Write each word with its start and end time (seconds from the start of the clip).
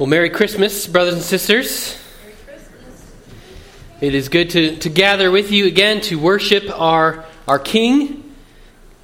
Well, 0.00 0.06
Merry 0.06 0.30
Christmas, 0.30 0.86
brothers 0.86 1.12
and 1.12 1.22
sisters. 1.22 1.94
It 4.00 4.14
is 4.14 4.30
good 4.30 4.48
to, 4.48 4.76
to 4.76 4.88
gather 4.88 5.30
with 5.30 5.52
you 5.52 5.66
again 5.66 6.00
to 6.04 6.18
worship 6.18 6.64
our, 6.74 7.26
our 7.46 7.58
King, 7.58 8.34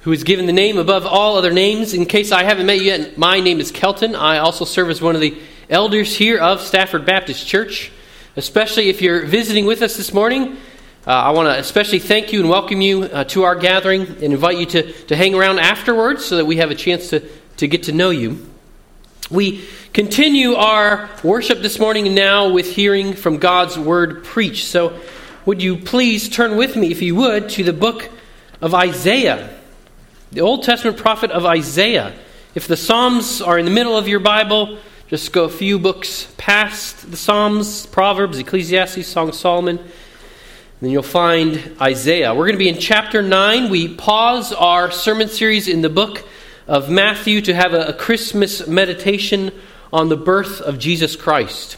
who 0.01 0.11
is 0.11 0.23
given 0.23 0.47
the 0.47 0.53
name 0.53 0.79
above 0.79 1.05
all 1.05 1.37
other 1.37 1.53
names. 1.53 1.93
In 1.93 2.07
case 2.07 2.31
I 2.31 2.41
haven't 2.41 2.65
met 2.65 2.79
you 2.79 2.85
yet, 2.85 3.15
my 3.15 3.39
name 3.39 3.59
is 3.59 3.71
Kelton. 3.71 4.15
I 4.15 4.39
also 4.39 4.65
serve 4.65 4.89
as 4.89 4.99
one 4.99 5.13
of 5.13 5.21
the 5.21 5.37
elders 5.69 6.15
here 6.15 6.39
of 6.39 6.61
Stafford 6.61 7.05
Baptist 7.05 7.45
Church. 7.45 7.91
Especially 8.35 8.89
if 8.89 8.99
you're 8.99 9.23
visiting 9.23 9.67
with 9.67 9.83
us 9.83 9.97
this 9.97 10.11
morning, 10.11 10.57
uh, 11.05 11.11
I 11.11 11.29
want 11.29 11.47
to 11.47 11.59
especially 11.59 11.99
thank 11.99 12.33
you 12.33 12.39
and 12.39 12.49
welcome 12.49 12.81
you 12.81 13.03
uh, 13.03 13.23
to 13.25 13.43
our 13.43 13.55
gathering 13.55 14.01
and 14.01 14.33
invite 14.33 14.57
you 14.57 14.65
to, 14.65 14.91
to 14.93 15.15
hang 15.15 15.35
around 15.35 15.59
afterwards 15.59 16.25
so 16.25 16.37
that 16.37 16.45
we 16.45 16.57
have 16.57 16.71
a 16.71 16.75
chance 16.75 17.11
to, 17.11 17.19
to 17.57 17.67
get 17.67 17.83
to 17.83 17.91
know 17.91 18.09
you. 18.09 18.47
We 19.29 19.65
continue 19.93 20.53
our 20.53 21.09
worship 21.23 21.61
this 21.61 21.79
morning 21.79 22.13
now 22.13 22.49
with 22.49 22.73
hearing 22.73 23.13
from 23.13 23.37
God's 23.37 23.77
word 23.77 24.23
preached. 24.23 24.67
So, 24.67 24.99
would 25.45 25.61
you 25.61 25.77
please 25.77 26.29
turn 26.29 26.57
with 26.57 26.75
me, 26.75 26.91
if 26.91 27.01
you 27.01 27.15
would, 27.15 27.49
to 27.49 27.63
the 27.63 27.73
book 27.73 28.09
of 28.61 28.73
Isaiah, 28.73 29.49
the 30.31 30.41
Old 30.41 30.63
Testament 30.63 30.97
prophet 30.97 31.31
of 31.31 31.45
Isaiah. 31.45 32.13
If 32.55 32.67
the 32.67 32.77
Psalms 32.77 33.41
are 33.41 33.57
in 33.57 33.65
the 33.65 33.71
middle 33.71 33.97
of 33.97 34.07
your 34.07 34.19
Bible, 34.19 34.77
just 35.09 35.31
go 35.31 35.43
a 35.45 35.49
few 35.49 35.79
books 35.79 36.33
past 36.37 37.09
the 37.11 37.17
Psalms, 37.17 37.85
Proverbs, 37.85 38.39
Ecclesiastes, 38.39 39.07
Song 39.07 39.29
of 39.29 39.35
Solomon. 39.35 39.79
Then 40.81 40.91
you'll 40.91 41.03
find 41.03 41.75
Isaiah. 41.81 42.33
We're 42.33 42.45
going 42.45 42.55
to 42.55 42.59
be 42.59 42.69
in 42.69 42.77
chapter 42.77 43.21
9. 43.21 43.69
We 43.69 43.95
pause 43.95 44.53
our 44.53 44.91
sermon 44.91 45.27
series 45.27 45.67
in 45.67 45.81
the 45.81 45.89
book 45.89 46.27
of 46.67 46.89
Matthew 46.89 47.41
to 47.41 47.53
have 47.53 47.73
a, 47.73 47.87
a 47.87 47.93
Christmas 47.93 48.67
meditation 48.67 49.51
on 49.91 50.09
the 50.09 50.17
birth 50.17 50.61
of 50.61 50.79
Jesus 50.79 51.15
Christ. 51.15 51.77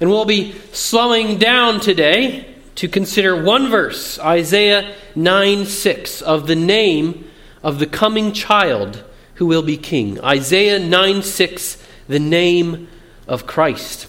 And 0.00 0.10
we'll 0.10 0.24
be 0.24 0.54
slowing 0.72 1.38
down 1.38 1.80
today 1.80 2.54
to 2.76 2.88
consider 2.88 3.42
one 3.42 3.68
verse, 3.68 4.18
Isaiah 4.20 4.94
9 5.16 5.66
6, 5.66 6.22
of 6.22 6.46
the 6.46 6.54
name 6.54 7.28
of 7.62 7.78
the 7.78 7.86
coming 7.86 8.32
child 8.32 9.02
who 9.34 9.46
will 9.46 9.62
be 9.62 9.76
king. 9.76 10.20
Isaiah 10.20 10.78
9 10.78 11.22
6, 11.22 11.82
the 12.06 12.20
name 12.20 12.88
of 13.26 13.46
Christ. 13.46 14.06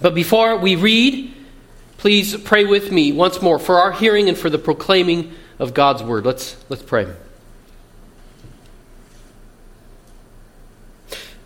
But 0.00 0.14
before 0.14 0.56
we 0.58 0.74
read, 0.74 1.34
please 1.98 2.36
pray 2.36 2.64
with 2.64 2.90
me 2.90 3.12
once 3.12 3.42
more 3.42 3.58
for 3.58 3.76
our 3.76 3.92
hearing 3.92 4.28
and 4.28 4.38
for 4.38 4.50
the 4.50 4.58
proclaiming 4.58 5.32
of 5.58 5.74
God's 5.74 6.02
word. 6.02 6.24
Let's, 6.24 6.56
let's 6.68 6.82
pray. 6.82 7.06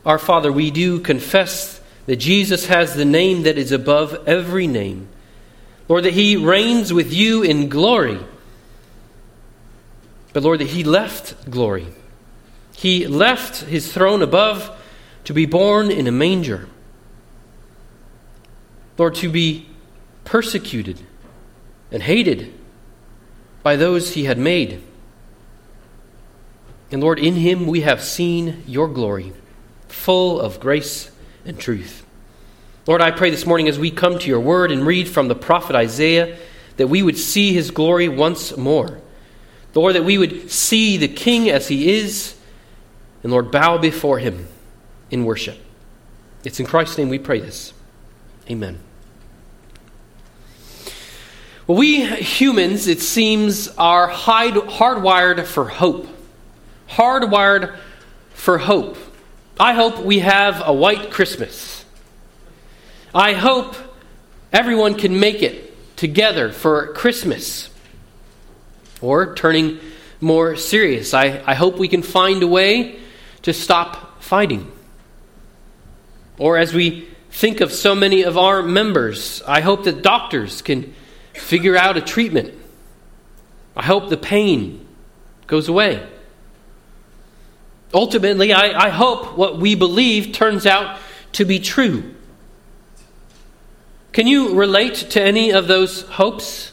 Our 0.05 0.19
Father, 0.19 0.53
we 0.53 0.71
do 0.71 0.99
confess 0.99 1.81
that 2.07 2.17
Jesus 2.17 2.67
has 2.67 2.95
the 2.95 3.05
name 3.05 3.45
that 3.45 3.57
is 3.57 3.71
above 3.71 4.27
every 4.27 4.67
name. 4.67 5.09
Lord, 5.89 6.05
that 6.05 6.15
he 6.15 6.37
reigns 6.37 6.93
with 6.93 7.13
you 7.13 7.43
in 7.43 7.69
glory. 7.69 8.19
But 10.33 10.43
Lord, 10.43 10.61
that 10.61 10.69
he 10.69 10.83
left 10.83 11.51
glory. 11.51 11.87
He 12.75 13.07
left 13.07 13.63
his 13.63 13.93
throne 13.93 14.23
above 14.23 14.77
to 15.25 15.33
be 15.33 15.47
born 15.47 15.91
in 15.91 16.09
a 16.09 16.13
manger. 16.13 16.69
Lord, 18.99 19.15
to 19.17 19.31
be 19.31 19.69
persecuted 20.25 21.01
and 21.93 22.03
hated 22.03 22.53
by 23.63 23.77
those 23.77 24.15
he 24.15 24.25
had 24.25 24.39
made. 24.39 24.83
And 26.91 27.01
Lord, 27.03 27.21
in 27.21 27.35
him 27.35 27.67
we 27.67 27.83
have 27.83 28.03
seen 28.03 28.65
your 28.67 28.89
glory 28.89 29.33
full 29.93 30.41
of 30.41 30.61
grace 30.61 31.11
and 31.45 31.59
truth. 31.59 32.05
Lord, 32.87 33.01
I 33.01 33.13
pray 33.13 33.31
this 33.31 33.47
morning 33.47 33.69
as 33.69 33.79
we 33.79 33.91
come 33.91 34.19
to 34.19 34.29
your 34.29 34.41
word 34.41 34.73
and 34.73 34.87
read 34.87 35.09
from 35.09 35.29
the 35.29 35.35
prophet 35.35 35.77
Isaiah 35.77 36.37
that 36.77 36.89
we 36.89 37.03
would 37.03 37.19
see 37.19 37.53
his 37.53 37.71
glory 37.71 38.09
once 38.09 38.57
more. 38.57 39.01
Lord, 39.75 39.95
that 39.95 40.05
we 40.05 40.19
would 40.19 40.51
see 40.51 40.97
the 40.97 41.09
king 41.09 41.49
as 41.49 41.69
he 41.69 41.93
is, 41.93 42.37
and 43.23 43.31
Lord, 43.31 43.51
bow 43.51 43.79
before 43.79 44.19
him 44.19 44.49
in 45.11 45.25
worship. 45.25 45.59
It's 46.45 46.59
in 46.59 46.67
Christ's 46.67 46.99
name 46.99 47.09
we 47.09 47.19
pray 47.19 47.41
this. 47.41 47.73
Amen. 48.51 48.81
Well, 51.67 51.79
we 51.79 52.05
humans, 52.05 52.89
it 52.89 53.01
seems, 53.01 53.69
are 53.79 54.11
hardwired 54.11 55.47
for 55.47 55.69
hope. 55.69 56.09
Hardwired 56.89 57.77
for 58.35 58.59
hope. 58.59 58.99
I 59.61 59.75
hope 59.75 59.99
we 59.99 60.21
have 60.21 60.63
a 60.65 60.73
white 60.73 61.11
Christmas. 61.11 61.85
I 63.15 63.35
hope 63.35 63.77
everyone 64.53 64.95
can 64.95 65.21
make 65.21 65.43
it 65.43 65.97
together 65.97 66.51
for 66.51 66.93
Christmas. 66.95 67.69
Or, 69.01 69.35
turning 69.35 69.79
more 70.21 70.57
serious, 70.57 71.13
I, 71.13 71.43
I 71.47 71.55
hope 71.55 71.79
we 71.79 71.89
can 71.89 72.03
find 72.03 72.43
a 72.43 72.47
way 72.47 72.99
to 73.43 73.53
stop 73.53 74.23
fighting. 74.23 74.71
Or, 76.39 76.57
as 76.57 76.73
we 76.73 77.09
think 77.31 77.61
of 77.61 77.73
so 77.73 77.95
many 77.95 78.23
of 78.23 78.39
our 78.39 78.63
members, 78.63 79.43
I 79.47 79.61
hope 79.61 79.85
that 79.85 80.03
doctors 80.03 80.63
can 80.63 80.95
figure 81.35 81.77
out 81.77 81.97
a 81.97 82.01
treatment. 82.01 82.55
I 83.77 83.83
hope 83.83 84.09
the 84.09 84.17
pain 84.17 84.87
goes 85.47 85.69
away. 85.69 86.07
Ultimately, 87.95 88.53
I, 88.53 88.87
I 88.87 88.89
hope 88.89 89.37
what 89.37 89.59
we 89.59 89.75
believe 89.75 90.33
turns 90.33 90.67
out 90.67 90.99
to 91.33 91.45
be 91.45 91.59
true. 91.59 92.15
Can 94.13 94.27
you 94.27 94.55
relate 94.55 94.95
to 95.11 95.23
any 95.23 95.51
of 95.51 95.67
those 95.67 96.03
hopes? 96.03 96.73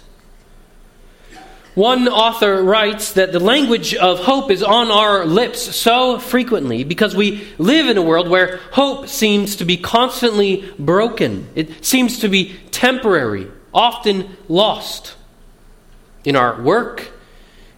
One 1.75 2.09
author 2.09 2.61
writes 2.61 3.13
that 3.13 3.31
the 3.31 3.39
language 3.39 3.95
of 3.95 4.19
hope 4.19 4.51
is 4.51 4.63
on 4.63 4.91
our 4.91 5.25
lips 5.25 5.75
so 5.75 6.19
frequently 6.19 6.83
because 6.83 7.15
we 7.15 7.47
live 7.57 7.87
in 7.87 7.97
a 7.97 8.01
world 8.01 8.27
where 8.27 8.57
hope 8.71 9.07
seems 9.07 9.55
to 9.57 9.65
be 9.65 9.77
constantly 9.77 10.69
broken. 10.77 11.47
It 11.55 11.85
seems 11.85 12.19
to 12.19 12.27
be 12.27 12.57
temporary, 12.71 13.47
often 13.73 14.35
lost. 14.49 15.15
In 16.25 16.35
our 16.35 16.61
work, 16.61 17.11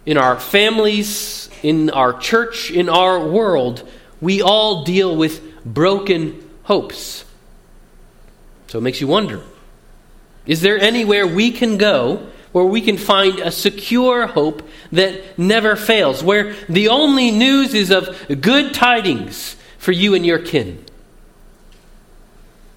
in 0.04 0.16
our 0.16 0.38
families, 0.38 1.48
in 1.62 1.90
our 1.90 2.18
church, 2.18 2.70
in 2.70 2.88
our 2.88 3.26
world, 3.26 3.88
we 4.20 4.42
all 4.42 4.84
deal 4.84 5.16
with 5.16 5.64
broken 5.64 6.48
hopes. 6.64 7.24
So 8.68 8.78
it 8.78 8.82
makes 8.82 9.00
you 9.00 9.06
wonder 9.06 9.42
is 10.46 10.60
there 10.60 10.78
anywhere 10.78 11.26
we 11.26 11.52
can 11.52 11.78
go 11.78 12.26
where 12.52 12.64
we 12.64 12.80
can 12.80 12.98
find 12.98 13.38
a 13.38 13.50
secure 13.50 14.26
hope 14.26 14.68
that 14.90 15.38
never 15.38 15.74
fails, 15.74 16.22
where 16.22 16.54
the 16.68 16.88
only 16.88 17.30
news 17.30 17.74
is 17.74 17.90
of 17.90 18.08
good 18.40 18.74
tidings 18.74 19.56
for 19.78 19.92
you 19.92 20.14
and 20.14 20.26
your 20.26 20.38
kin? 20.38 20.84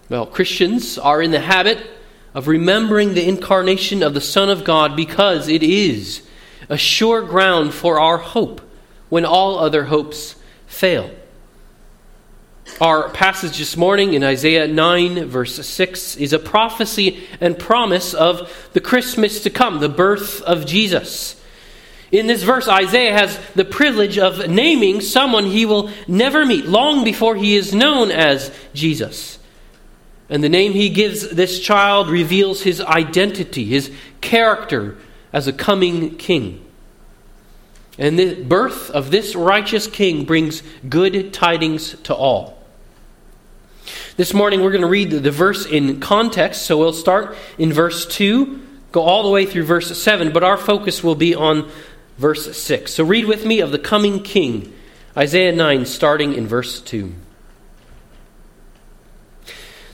Well, 0.08 0.26
Christians 0.26 0.98
are 0.98 1.22
in 1.22 1.32
the 1.32 1.40
habit 1.40 1.86
of 2.34 2.48
remembering 2.48 3.14
the 3.14 3.28
incarnation 3.28 4.04
of 4.04 4.14
the 4.14 4.22
Son 4.22 4.50
of 4.50 4.64
God 4.64 4.96
because 4.96 5.50
it 5.50 5.64
is 5.64 6.22
a 6.70 6.78
sure 6.78 7.22
ground 7.22 7.74
for 7.74 8.00
our 8.00 8.18
hope 8.18 8.62
when 9.10 9.26
all 9.26 9.60
other 9.60 9.86
hopes 9.86 10.36
fail. 10.68 11.10
Our 12.82 13.10
passage 13.10 13.58
this 13.58 13.78
morning 13.78 14.14
in 14.16 14.24
Isaiah 14.24 14.68
9, 14.68 15.26
verse 15.26 15.66
6, 15.66 16.18
is 16.18 16.34
a 16.34 16.40
prophecy 16.40 17.24
and 17.40 17.58
promise 17.58 18.14
of 18.14 18.70
the 18.74 18.82
Christmas 18.82 19.44
to 19.44 19.50
come, 19.50 19.80
the 19.80 19.88
birth 19.88 20.42
of 20.42 20.66
Jesus. 20.66 21.42
In 22.12 22.28
this 22.28 22.44
verse, 22.44 22.68
Isaiah 22.68 23.14
has 23.14 23.40
the 23.56 23.66
privilege 23.66 24.18
of 24.18 24.50
naming 24.50 25.02
someone 25.02 25.46
he 25.46 25.66
will 25.66 25.90
never 26.08 26.46
meet 26.46 26.66
long 26.66 27.04
before 27.04 27.36
he 27.36 27.56
is 27.56 27.74
known 27.74 28.12
as 28.12 28.52
Jesus. 28.74 29.40
And 30.30 30.44
the 30.44 30.50
name 30.50 30.74
he 30.74 30.90
gives 30.90 31.30
this 31.30 31.60
child 31.60 32.10
reveals 32.10 32.62
his 32.62 32.82
identity, 32.82 33.66
his 33.66 33.92
character 34.22 34.98
as 35.36 35.48
a 35.48 35.54
coming 35.54 36.16
king. 36.16 36.66
And 38.00 38.18
the 38.18 38.42
birth 38.42 38.90
of 38.90 39.12
this 39.12 39.36
righteous 39.36 39.86
king 39.86 40.24
brings 40.24 40.64
good 40.88 41.34
tidings 41.34 42.00
to 42.04 42.16
all. 42.16 42.58
This 44.16 44.34
morning 44.34 44.62
we're 44.62 44.72
going 44.72 44.82
to 44.82 44.88
read 44.88 45.12
the 45.12 45.32
verse 45.32 45.66
in 45.66 46.00
context, 46.00 46.62
so 46.62 46.78
we'll 46.78 46.94
start 46.94 47.36
in 47.58 47.74
verse 47.74 48.06
2, 48.06 48.66
go 48.94 49.02
all 49.02 49.24
the 49.24 49.30
way 49.30 49.46
through 49.46 49.66
verse 49.66 50.02
7, 50.02 50.32
but 50.32 50.42
our 50.42 50.56
focus 50.56 51.04
will 51.04 51.16
be 51.16 51.36
on 51.36 51.70
verse 52.18 52.58
6. 52.58 52.94
So 52.94 53.04
read 53.04 53.26
with 53.26 53.46
me 53.46 53.60
of 53.60 53.72
the 53.72 53.80
coming 53.80 54.24
king, 54.24 54.74
Isaiah 55.18 55.52
9, 55.52 55.86
starting 55.86 56.34
in 56.34 56.48
verse 56.48 56.80
2. 56.80 57.14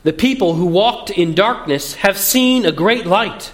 The 0.04 0.14
people 0.14 0.54
who 0.54 0.68
walked 0.68 1.10
in 1.10 1.34
darkness 1.34 1.96
have 1.96 2.20
seen 2.20 2.64
a 2.64 2.72
great 2.72 3.08
light. 3.08 3.54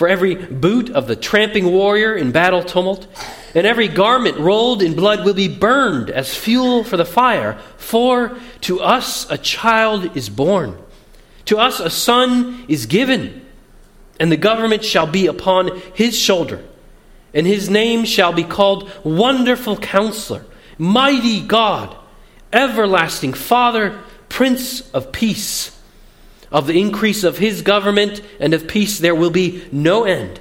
For 0.00 0.08
every 0.08 0.34
boot 0.34 0.88
of 0.88 1.08
the 1.08 1.14
tramping 1.14 1.72
warrior 1.72 2.14
in 2.14 2.32
battle 2.32 2.62
tumult, 2.62 3.06
and 3.54 3.66
every 3.66 3.86
garment 3.86 4.38
rolled 4.38 4.82
in 4.82 4.94
blood 4.94 5.26
will 5.26 5.34
be 5.34 5.46
burned 5.46 6.08
as 6.08 6.34
fuel 6.34 6.84
for 6.84 6.96
the 6.96 7.04
fire. 7.04 7.58
For 7.76 8.34
to 8.62 8.80
us 8.80 9.30
a 9.30 9.36
child 9.36 10.16
is 10.16 10.30
born, 10.30 10.78
to 11.44 11.58
us 11.58 11.80
a 11.80 11.90
son 11.90 12.64
is 12.66 12.86
given, 12.86 13.44
and 14.18 14.32
the 14.32 14.38
government 14.38 14.86
shall 14.86 15.06
be 15.06 15.26
upon 15.26 15.78
his 15.92 16.18
shoulder, 16.18 16.64
and 17.34 17.46
his 17.46 17.68
name 17.68 18.06
shall 18.06 18.32
be 18.32 18.44
called 18.44 18.90
Wonderful 19.04 19.76
Counselor, 19.76 20.46
Mighty 20.78 21.42
God, 21.42 21.94
Everlasting 22.54 23.34
Father, 23.34 24.00
Prince 24.30 24.80
of 24.92 25.12
Peace. 25.12 25.78
Of 26.50 26.66
the 26.66 26.80
increase 26.80 27.22
of 27.22 27.38
his 27.38 27.62
government 27.62 28.22
and 28.40 28.54
of 28.54 28.66
peace 28.66 28.98
there 28.98 29.14
will 29.14 29.30
be 29.30 29.64
no 29.70 30.04
end 30.04 30.40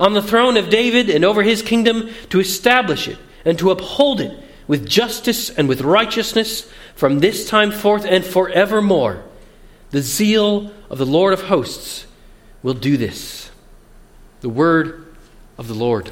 on 0.00 0.14
the 0.14 0.22
throne 0.22 0.56
of 0.56 0.70
David 0.70 1.10
and 1.10 1.24
over 1.24 1.42
his 1.42 1.60
kingdom 1.60 2.08
to 2.30 2.40
establish 2.40 3.06
it 3.06 3.18
and 3.44 3.58
to 3.58 3.70
uphold 3.70 4.20
it 4.20 4.36
with 4.66 4.88
justice 4.88 5.50
and 5.50 5.68
with 5.68 5.82
righteousness 5.82 6.68
from 6.94 7.20
this 7.20 7.48
time 7.48 7.70
forth 7.70 8.06
and 8.06 8.24
forevermore. 8.24 9.22
The 9.90 10.00
zeal 10.00 10.72
of 10.88 10.98
the 10.98 11.06
Lord 11.06 11.34
of 11.34 11.42
hosts 11.42 12.06
will 12.62 12.74
do 12.74 12.96
this. 12.96 13.50
The 14.40 14.48
word 14.48 15.14
of 15.58 15.68
the 15.68 15.74
Lord. 15.74 16.10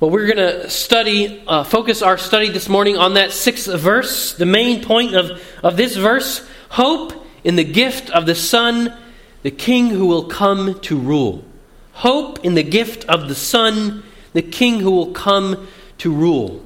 Well, 0.00 0.10
we're 0.10 0.26
going 0.26 0.38
to 0.38 0.68
study, 0.68 1.44
uh, 1.46 1.62
focus 1.62 2.02
our 2.02 2.18
study 2.18 2.48
this 2.48 2.68
morning 2.68 2.96
on 2.96 3.14
that 3.14 3.30
sixth 3.30 3.72
verse. 3.72 4.34
The 4.34 4.46
main 4.46 4.82
point 4.82 5.14
of, 5.14 5.40
of 5.62 5.76
this 5.76 5.94
verse 5.94 6.44
hope 6.70 7.21
in 7.44 7.56
the 7.56 7.64
gift 7.64 8.10
of 8.10 8.26
the 8.26 8.34
Son, 8.34 8.96
the 9.42 9.50
King 9.50 9.90
who 9.90 10.06
will 10.06 10.24
come 10.24 10.80
to 10.80 10.98
rule 10.98 11.44
hope 11.92 12.44
in 12.44 12.54
the 12.54 12.62
gift 12.62 13.04
of 13.04 13.28
the 13.28 13.34
Son, 13.34 14.02
the 14.32 14.42
King 14.42 14.80
who 14.80 14.90
will 14.90 15.12
come 15.12 15.68
to 15.98 16.12
rule. 16.12 16.64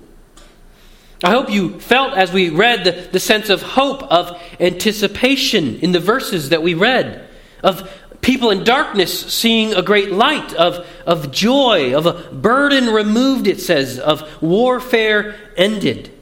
I 1.23 1.31
hope 1.31 1.51
you 1.51 1.81
felt 1.81 2.15
as 2.15 2.33
we 2.33 2.51
read 2.51 2.85
the, 2.85 3.09
the 3.13 3.21
sense 3.21 3.49
of 3.49 3.63
hope, 3.63 4.03
of 4.05 4.41
anticipation 4.61 5.77
in 5.81 5.93
the 5.93 6.01
verses 6.01 6.51
that 6.51 6.63
we 6.63 6.75
read, 6.75 7.29
of 7.63 7.91
people 8.21 8.51
in 8.51 8.65
darkness 8.65 9.33
seeing 9.33 9.75
a 9.75 9.83
great 9.83 10.13
light, 10.13 10.55
of, 10.55 10.87
of 11.07 11.33
joy, 11.33 11.97
of 11.97 12.07
a 12.07 12.13
burden 12.33 12.93
removed, 12.93 13.47
it 13.47 13.61
says, 13.61 13.99
of 13.99 14.43
warfare 14.43 15.37
ended. 15.57 16.13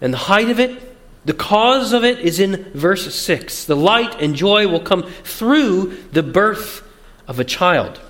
And 0.00 0.12
the 0.12 0.18
height 0.18 0.48
of 0.48 0.58
it, 0.58 0.91
the 1.24 1.34
cause 1.34 1.92
of 1.92 2.04
it 2.04 2.18
is 2.18 2.40
in 2.40 2.64
verse 2.72 3.14
6. 3.14 3.66
The 3.66 3.76
light 3.76 4.20
and 4.20 4.34
joy 4.34 4.66
will 4.66 4.80
come 4.80 5.04
through 5.24 5.96
the 6.12 6.22
birth 6.22 6.82
of 7.28 7.38
a 7.38 7.44
child. 7.44 8.00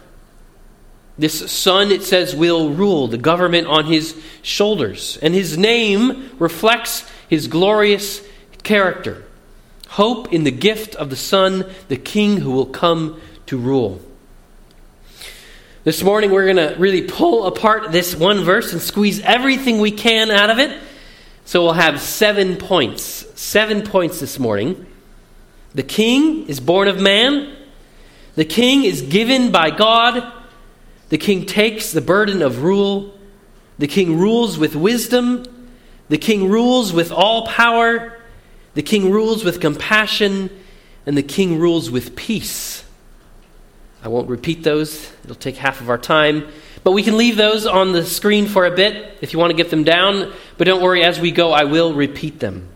This 1.18 1.52
son, 1.52 1.90
it 1.90 2.02
says, 2.02 2.34
will 2.34 2.70
rule 2.70 3.06
the 3.06 3.18
government 3.18 3.66
on 3.66 3.84
his 3.84 4.20
shoulders, 4.40 5.18
and 5.20 5.34
his 5.34 5.58
name 5.58 6.30
reflects 6.38 7.04
his 7.28 7.48
glorious 7.48 8.22
character. 8.62 9.22
Hope 9.88 10.32
in 10.32 10.44
the 10.44 10.50
gift 10.50 10.94
of 10.94 11.10
the 11.10 11.16
Son, 11.16 11.66
the 11.88 11.98
King 11.98 12.38
who 12.38 12.52
will 12.52 12.66
come 12.66 13.20
to 13.46 13.58
rule. 13.58 14.00
This 15.84 16.02
morning, 16.02 16.30
we're 16.30 16.52
going 16.52 16.56
to 16.56 16.76
really 16.78 17.02
pull 17.02 17.44
apart 17.44 17.92
this 17.92 18.14
one 18.14 18.42
verse 18.44 18.72
and 18.72 18.80
squeeze 18.80 19.20
everything 19.20 19.80
we 19.80 19.90
can 19.90 20.30
out 20.30 20.48
of 20.48 20.58
it. 20.58 20.80
So 21.52 21.62
we'll 21.64 21.74
have 21.74 22.00
seven 22.00 22.56
points. 22.56 23.26
Seven 23.38 23.82
points 23.82 24.20
this 24.20 24.38
morning. 24.38 24.86
The 25.74 25.82
King 25.82 26.48
is 26.48 26.60
born 26.60 26.88
of 26.88 26.98
man, 26.98 27.54
the 28.36 28.46
King 28.46 28.84
is 28.84 29.02
given 29.02 29.52
by 29.52 29.68
God. 29.68 30.32
The 31.10 31.18
king 31.18 31.44
takes 31.44 31.92
the 31.92 32.00
burden 32.00 32.40
of 32.40 32.62
rule. 32.62 33.18
The 33.76 33.86
king 33.86 34.18
rules 34.18 34.56
with 34.56 34.74
wisdom. 34.74 35.68
The 36.08 36.16
king 36.16 36.48
rules 36.48 36.90
with 36.90 37.12
all 37.12 37.46
power. 37.46 38.18
The 38.72 38.82
king 38.82 39.10
rules 39.10 39.44
with 39.44 39.60
compassion. 39.60 40.48
And 41.04 41.18
the 41.18 41.22
king 41.22 41.58
rules 41.58 41.90
with 41.90 42.16
peace. 42.16 42.82
I 44.02 44.08
won't 44.08 44.30
repeat 44.30 44.62
those, 44.62 45.12
it'll 45.22 45.36
take 45.36 45.56
half 45.56 45.82
of 45.82 45.90
our 45.90 45.98
time. 45.98 46.48
But 46.84 46.92
we 46.92 47.02
can 47.02 47.16
leave 47.16 47.36
those 47.36 47.64
on 47.66 47.92
the 47.92 48.04
screen 48.04 48.46
for 48.46 48.66
a 48.66 48.70
bit 48.70 49.18
if 49.20 49.32
you 49.32 49.38
want 49.38 49.50
to 49.50 49.56
get 49.56 49.70
them 49.70 49.84
down. 49.84 50.32
But 50.58 50.66
don't 50.66 50.82
worry, 50.82 51.04
as 51.04 51.20
we 51.20 51.30
go, 51.30 51.52
I 51.52 51.64
will 51.64 51.94
repeat 51.94 52.40
them. 52.40 52.68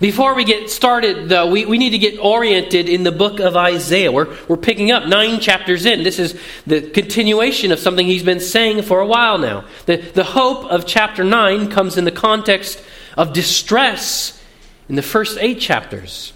Before 0.00 0.34
we 0.34 0.44
get 0.44 0.70
started, 0.70 1.28
though, 1.28 1.50
we, 1.50 1.66
we 1.66 1.76
need 1.76 1.90
to 1.90 1.98
get 1.98 2.18
oriented 2.18 2.88
in 2.88 3.02
the 3.02 3.12
book 3.12 3.38
of 3.38 3.54
Isaiah. 3.54 4.10
We're, 4.10 4.34
we're 4.48 4.56
picking 4.56 4.90
up 4.90 5.06
nine 5.06 5.40
chapters 5.40 5.84
in. 5.84 6.04
This 6.04 6.18
is 6.18 6.40
the 6.66 6.80
continuation 6.80 7.70
of 7.70 7.78
something 7.78 8.06
he's 8.06 8.22
been 8.22 8.40
saying 8.40 8.82
for 8.82 9.00
a 9.00 9.06
while 9.06 9.36
now. 9.36 9.66
The, 9.84 9.96
the 9.98 10.24
hope 10.24 10.64
of 10.64 10.86
chapter 10.86 11.22
9 11.22 11.70
comes 11.70 11.98
in 11.98 12.04
the 12.04 12.12
context 12.12 12.82
of 13.16 13.34
distress 13.34 14.42
in 14.88 14.94
the 14.94 15.02
first 15.02 15.36
eight 15.40 15.60
chapters. 15.60 16.32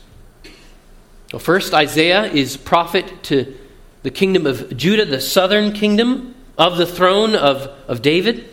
Well, 1.32 1.40
first, 1.40 1.72
Isaiah 1.72 2.24
is 2.24 2.58
prophet 2.58 3.22
to 3.24 3.56
the 4.04 4.10
kingdom 4.10 4.46
of 4.46 4.76
Judah, 4.76 5.06
the 5.06 5.20
southern 5.20 5.72
kingdom 5.72 6.34
of 6.58 6.76
the 6.76 6.86
throne 6.86 7.34
of, 7.34 7.62
of 7.88 8.02
David. 8.02 8.48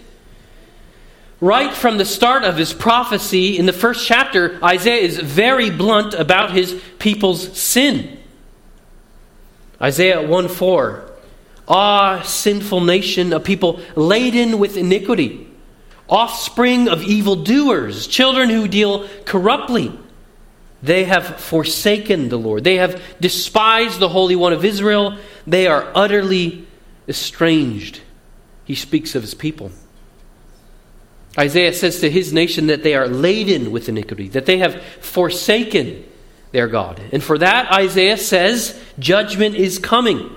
Right 1.42 1.74
from 1.74 1.98
the 1.98 2.06
start 2.06 2.44
of 2.44 2.56
his 2.56 2.74
prophecy 2.74 3.60
in 3.60 3.66
the 3.66 3.74
first 3.74 4.08
chapter, 4.08 4.64
Isaiah 4.64 5.02
is 5.02 5.20
very 5.20 5.70
blunt 5.70 6.14
about 6.14 6.52
his 6.52 6.82
people's 7.00 7.58
sin. 7.60 8.18
Isaiah 9.82 10.26
1 10.26 10.48
4. 10.48 11.12
Ah, 11.68 12.22
sinful 12.22 12.82
nation, 12.82 13.34
a 13.34 13.40
people 13.40 13.82
laden 13.96 14.58
with 14.58 14.78
iniquity, 14.78 15.48
offspring 16.08 16.88
of 16.88 17.04
evildoers, 17.04 18.08
children 18.08 18.50
who 18.50 18.70
deal 18.70 19.08
corruptly. 19.26 19.92
They 20.84 21.04
have 21.04 21.40
forsaken 21.40 22.30
the 22.30 22.38
Lord. 22.38 22.64
They 22.64 22.78
have 22.78 23.02
despised 23.20 24.00
the 24.00 24.10
Holy 24.10 24.36
One 24.36 24.54
of 24.54 24.66
Israel. 24.66 25.18
They 25.46 25.68
are 25.68 25.92
utterly 25.96 26.68
estranged. 27.08 28.02
He 28.66 28.76
speaks 28.76 29.16
of 29.16 29.24
his 29.24 29.34
people. 29.34 29.72
Isaiah 31.38 31.74
says 31.74 32.00
to 32.02 32.10
his 32.10 32.34
nation 32.34 32.68
that 32.68 32.84
they 32.84 32.94
are 32.94 33.08
laden 33.08 33.72
with 33.72 33.88
iniquity, 33.88 34.28
that 34.30 34.46
they 34.46 34.58
have 34.58 34.82
forsaken 35.00 36.04
their 36.52 36.68
God. 36.68 37.02
And 37.12 37.24
for 37.24 37.38
that, 37.38 37.72
Isaiah 37.72 38.18
says, 38.18 38.80
judgment 39.00 39.56
is 39.56 39.80
coming. 39.80 40.36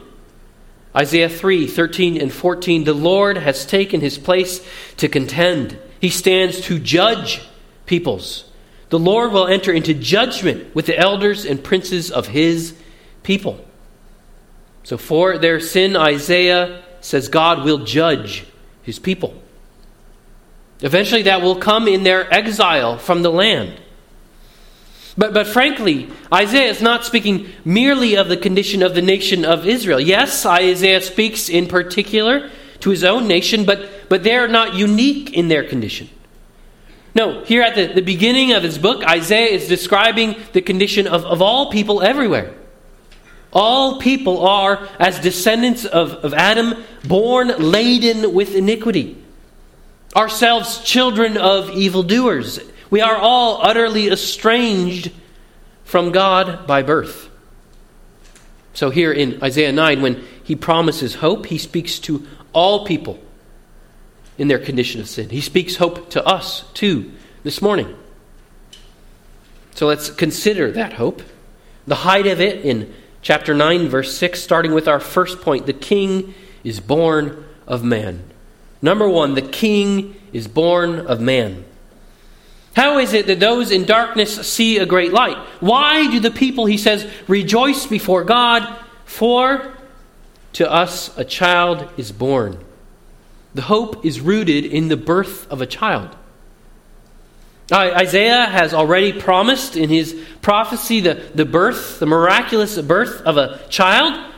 Isaiah 0.97 1.29
3 1.29 1.67
13 1.67 2.21
and 2.21 2.33
14 2.33 2.85
The 2.85 2.93
Lord 2.93 3.37
has 3.37 3.67
taken 3.67 4.01
his 4.01 4.19
place 4.19 4.65
to 4.99 5.09
contend, 5.09 5.79
he 6.01 6.11
stands 6.11 6.61
to 6.63 6.79
judge 6.79 7.43
peoples. 7.87 8.51
The 8.91 8.99
Lord 8.99 9.33
will 9.33 9.49
enter 9.49 9.73
into 9.73 9.93
judgment 9.93 10.73
with 10.75 10.87
the 10.87 10.97
elders 10.97 11.45
and 11.45 11.65
princes 11.65 12.13
of 12.13 12.29
his 12.29 12.75
people. 13.25 13.65
So, 14.85 14.97
for 14.99 15.39
their 15.39 15.61
sin, 15.61 15.97
Isaiah 15.97 16.83
says 17.01 17.29
God 17.29 17.65
will 17.65 17.85
judge 17.85 18.47
his 18.83 18.99
people. 18.99 19.43
Eventually, 20.81 21.23
that 21.23 21.43
will 21.43 21.57
come 21.57 21.89
in 21.89 22.03
their 22.03 22.33
exile 22.33 22.99
from 22.99 23.23
the 23.23 23.31
land. 23.31 23.81
But, 25.17 25.33
but 25.33 25.47
frankly, 25.47 26.11
Isaiah 26.33 26.71
is 26.71 26.83
not 26.83 27.05
speaking 27.05 27.51
merely 27.65 28.17
of 28.17 28.29
the 28.29 28.37
condition 28.37 28.83
of 28.83 28.95
the 28.95 29.03
nation 29.03 29.45
of 29.45 29.67
Israel. 29.67 30.01
Yes, 30.01 30.45
Isaiah 30.45 31.01
speaks 31.01 31.49
in 31.49 31.67
particular 31.67 32.51
to 32.81 32.91
his 32.91 33.05
own 33.05 33.27
nation, 33.27 33.65
but, 33.65 34.09
but 34.09 34.25
they're 34.25 34.49
not 34.49 34.75
unique 34.75 35.33
in 35.33 35.49
their 35.49 35.65
condition. 35.65 36.11
No, 37.15 37.45
here 37.45 37.63
at 37.63 37.77
the, 37.77 37.87
the 37.87 38.03
beginning 38.03 38.53
of 38.53 38.65
his 38.65 38.77
book, 38.77 39.05
Isaiah 39.05 39.51
is 39.51 39.69
describing 39.69 40.37
the 40.53 40.61
condition 40.61 41.07
of, 41.07 41.25
of 41.25 41.41
all 41.41 41.71
people 41.71 42.03
everywhere. 42.03 42.53
All 43.55 43.99
people 43.99 44.47
are, 44.47 44.89
as 44.99 45.21
descendants 45.21 45.85
of, 45.85 46.13
of 46.13 46.35
Adam, 46.35 46.83
born 47.05 47.49
laden 47.59 48.35
with 48.35 48.55
iniquity 48.55 49.21
ourselves 50.15 50.79
children 50.81 51.37
of 51.37 51.71
evildoers. 51.71 52.61
We 52.91 53.01
are 53.01 53.17
all 53.17 53.61
utterly 53.63 54.09
estranged 54.09 55.11
from 55.85 56.13
God 56.13 56.67
by 56.67 56.83
birth. 56.83 57.29
So, 58.75 58.91
here 58.91 59.13
in 59.13 59.43
Isaiah 59.43 59.73
9, 59.73 60.03
when 60.03 60.25
he 60.43 60.57
promises 60.57 61.15
hope, 61.17 61.47
he 61.47 61.59
speaks 61.59 61.99
to 62.01 62.27
all 62.53 62.85
people 62.85 63.21
in 64.37 64.49
their 64.49 64.59
condition 64.59 65.01
of 65.01 65.09
sin. 65.09 65.31
He 65.31 65.41
speaks 65.41 65.77
hope 65.77 66.11
to 66.11 66.25
us, 66.25 66.65
too, 66.75 67.13
this 67.45 67.63
morning. 67.63 67.95
So 69.75 69.87
let's 69.87 70.11
consider 70.11 70.73
that 70.73 70.95
hope. 70.95 71.23
The 71.87 71.95
height 71.95 72.27
of 72.27 72.41
it 72.41 72.65
in 72.65 72.93
chapter 73.25 73.55
9, 73.55 73.89
verse 73.89 74.17
6, 74.17 74.41
starting 74.41 74.75
with 74.75 74.87
our 74.87 75.01
first 75.01 75.41
point 75.41 75.67
the 75.67 75.73
king 75.73 76.35
is 76.63 76.79
born 76.79 77.45
of 77.67 77.83
man. 77.83 78.23
Number 78.81 79.09
one, 79.09 79.35
the 79.35 79.43
king 79.43 80.15
is 80.33 80.47
born 80.47 81.01
of 81.07 81.21
man. 81.21 81.65
How 82.77 82.99
is 82.99 83.15
it 83.15 83.27
that 83.27 83.41
those 83.41 83.71
in 83.71 83.87
darkness 83.87 84.47
see 84.47 84.79
a 84.79 84.87
great 84.87 85.13
light? 85.13 85.39
Why 85.61 86.11
do 86.11 86.21
the 86.21 86.31
people, 86.31 86.67
he 86.67 86.77
says, 86.77 87.11
rejoice 87.27 87.87
before 87.87 88.25
God? 88.25 88.69
For 89.07 89.73
to 90.55 90.71
us 90.71 91.17
a 91.17 91.25
child 91.25 91.89
is 91.97 92.13
born. 92.13 92.63
The 93.55 93.63
hope 93.63 94.05
is 94.05 94.21
rooted 94.21 94.67
in 94.67 94.89
the 94.89 94.97
birth 94.97 95.51
of 95.51 95.63
a 95.63 95.67
child. 95.67 96.15
Uh, 97.73 97.93
Isaiah 97.97 98.45
has 98.45 98.75
already 98.75 99.13
promised 99.13 99.77
in 99.77 99.89
his 99.89 100.13
prophecy 100.43 101.01
the, 101.01 101.15
the 101.35 101.47
birth, 101.47 101.99
the 101.99 102.07
miraculous 102.07 102.79
birth 102.81 103.23
of 103.23 103.37
a 103.39 103.67
child. 103.69 104.33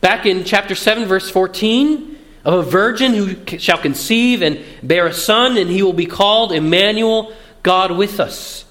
Back 0.00 0.26
in 0.26 0.44
chapter 0.44 0.74
7, 0.74 1.06
verse 1.06 1.30
14, 1.30 2.18
of 2.44 2.66
a 2.66 2.70
virgin 2.70 3.14
who 3.14 3.58
shall 3.58 3.78
conceive 3.78 4.42
and 4.42 4.62
bear 4.82 5.06
a 5.06 5.14
son, 5.14 5.56
and 5.56 5.70
he 5.70 5.82
will 5.82 5.92
be 5.92 6.06
called 6.06 6.52
Emmanuel, 6.52 7.32
God 7.62 7.92
with 7.92 8.20
us. 8.20 8.64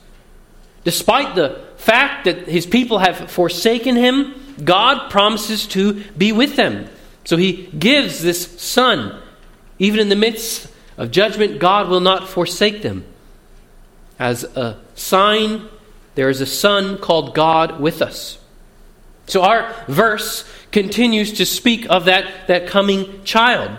Despite 0.83 1.35
the 1.35 1.61
fact 1.77 2.25
that 2.25 2.47
his 2.47 2.65
people 2.65 2.99
have 2.99 3.31
forsaken 3.31 3.95
him, 3.95 4.35
God 4.63 5.09
promises 5.09 5.65
to 5.67 6.03
be 6.17 6.31
with 6.31 6.55
them. 6.55 6.87
So 7.23 7.37
he 7.37 7.67
gives 7.67 8.21
this 8.21 8.61
son. 8.61 9.19
Even 9.79 9.99
in 9.99 10.09
the 10.09 10.15
midst 10.15 10.67
of 10.97 11.09
judgment, 11.09 11.59
God 11.59 11.89
will 11.89 12.01
not 12.01 12.27
forsake 12.27 12.81
them. 12.81 13.05
As 14.19 14.43
a 14.43 14.79
sign, 14.95 15.67
there 16.15 16.29
is 16.29 16.41
a 16.41 16.45
son 16.45 16.97
called 16.97 17.33
God 17.33 17.79
with 17.79 18.01
us. 18.01 18.37
So 19.25 19.41
our 19.41 19.73
verse 19.87 20.47
continues 20.71 21.33
to 21.33 21.45
speak 21.45 21.89
of 21.89 22.05
that, 22.05 22.47
that 22.47 22.67
coming 22.67 23.23
child. 23.23 23.71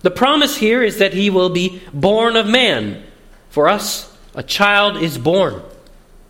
The 0.00 0.10
promise 0.10 0.56
here 0.56 0.82
is 0.82 0.98
that 0.98 1.14
he 1.14 1.30
will 1.30 1.50
be 1.50 1.80
born 1.92 2.36
of 2.36 2.46
man. 2.46 3.02
For 3.50 3.68
us, 3.68 4.14
a 4.34 4.42
child 4.42 4.96
is 4.96 5.18
born 5.18 5.62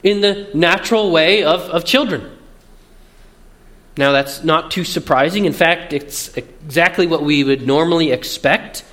in 0.03 0.21
the 0.21 0.49
natural 0.53 1.11
way 1.11 1.45
of, 1.45 1.61
of 1.63 1.85
children. 1.85 2.29
Now, 3.97 4.13
that's 4.13 4.43
not 4.43 4.71
too 4.71 4.85
surprising. 4.85 5.45
In 5.45 5.53
fact, 5.53 5.93
it's 5.93 6.29
exactly 6.37 7.07
what 7.07 7.23
we 7.23 7.45
would 7.45 7.67
normally 7.67 8.11
expect, 8.11 8.85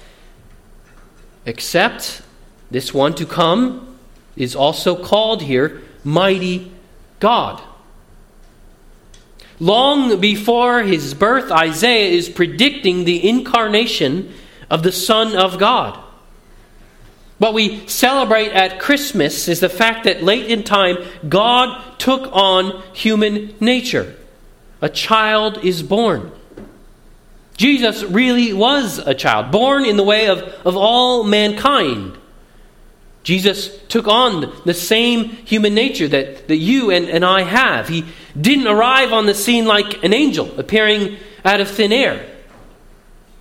except 1.45 2.21
this 2.69 2.93
one 2.93 3.13
to 3.15 3.25
come 3.25 3.88
is 4.39 4.55
also 4.55 4.95
called 4.95 5.43
here 5.43 5.83
Mighty 6.03 6.71
God. 7.19 7.61
Long 9.59 10.19
before 10.19 10.81
his 10.83 11.13
birth, 11.13 11.51
Isaiah 11.51 12.11
is 12.11 12.29
predicting 12.29 13.03
the 13.03 13.27
incarnation 13.27 14.33
of 14.69 14.83
the 14.83 14.91
Son 14.91 15.35
of 15.35 15.59
God. 15.59 16.01
What 17.39 17.53
we 17.53 17.87
celebrate 17.87 18.51
at 18.51 18.79
Christmas 18.79 19.47
is 19.47 19.59
the 19.59 19.69
fact 19.69 20.05
that 20.05 20.23
late 20.23 20.49
in 20.49 20.63
time, 20.63 20.97
God 21.27 21.99
took 21.99 22.29
on 22.33 22.81
human 22.93 23.53
nature. 23.59 24.15
A 24.81 24.89
child 24.89 25.63
is 25.63 25.83
born. 25.83 26.31
Jesus 27.55 28.03
really 28.03 28.53
was 28.53 28.99
a 28.99 29.13
child, 29.13 29.51
born 29.51 29.83
in 29.83 29.97
the 29.97 30.03
way 30.03 30.27
of, 30.27 30.39
of 30.65 30.77
all 30.77 31.25
mankind. 31.25 32.17
Jesus 33.23 33.77
took 33.87 34.07
on 34.07 34.53
the 34.65 34.73
same 34.73 35.25
human 35.25 35.73
nature 35.73 36.07
that, 36.07 36.47
that 36.47 36.57
you 36.57 36.89
and, 36.91 37.09
and 37.09 37.25
I 37.25 37.41
have. 37.41 37.87
He 37.87 38.05
didn't 38.39 38.67
arrive 38.67 39.11
on 39.11 39.25
the 39.25 39.33
scene 39.33 39.65
like 39.65 40.03
an 40.03 40.13
angel 40.13 40.57
appearing 40.59 41.17
out 41.43 41.61
of 41.61 41.69
thin 41.69 41.91
air. 41.91 42.25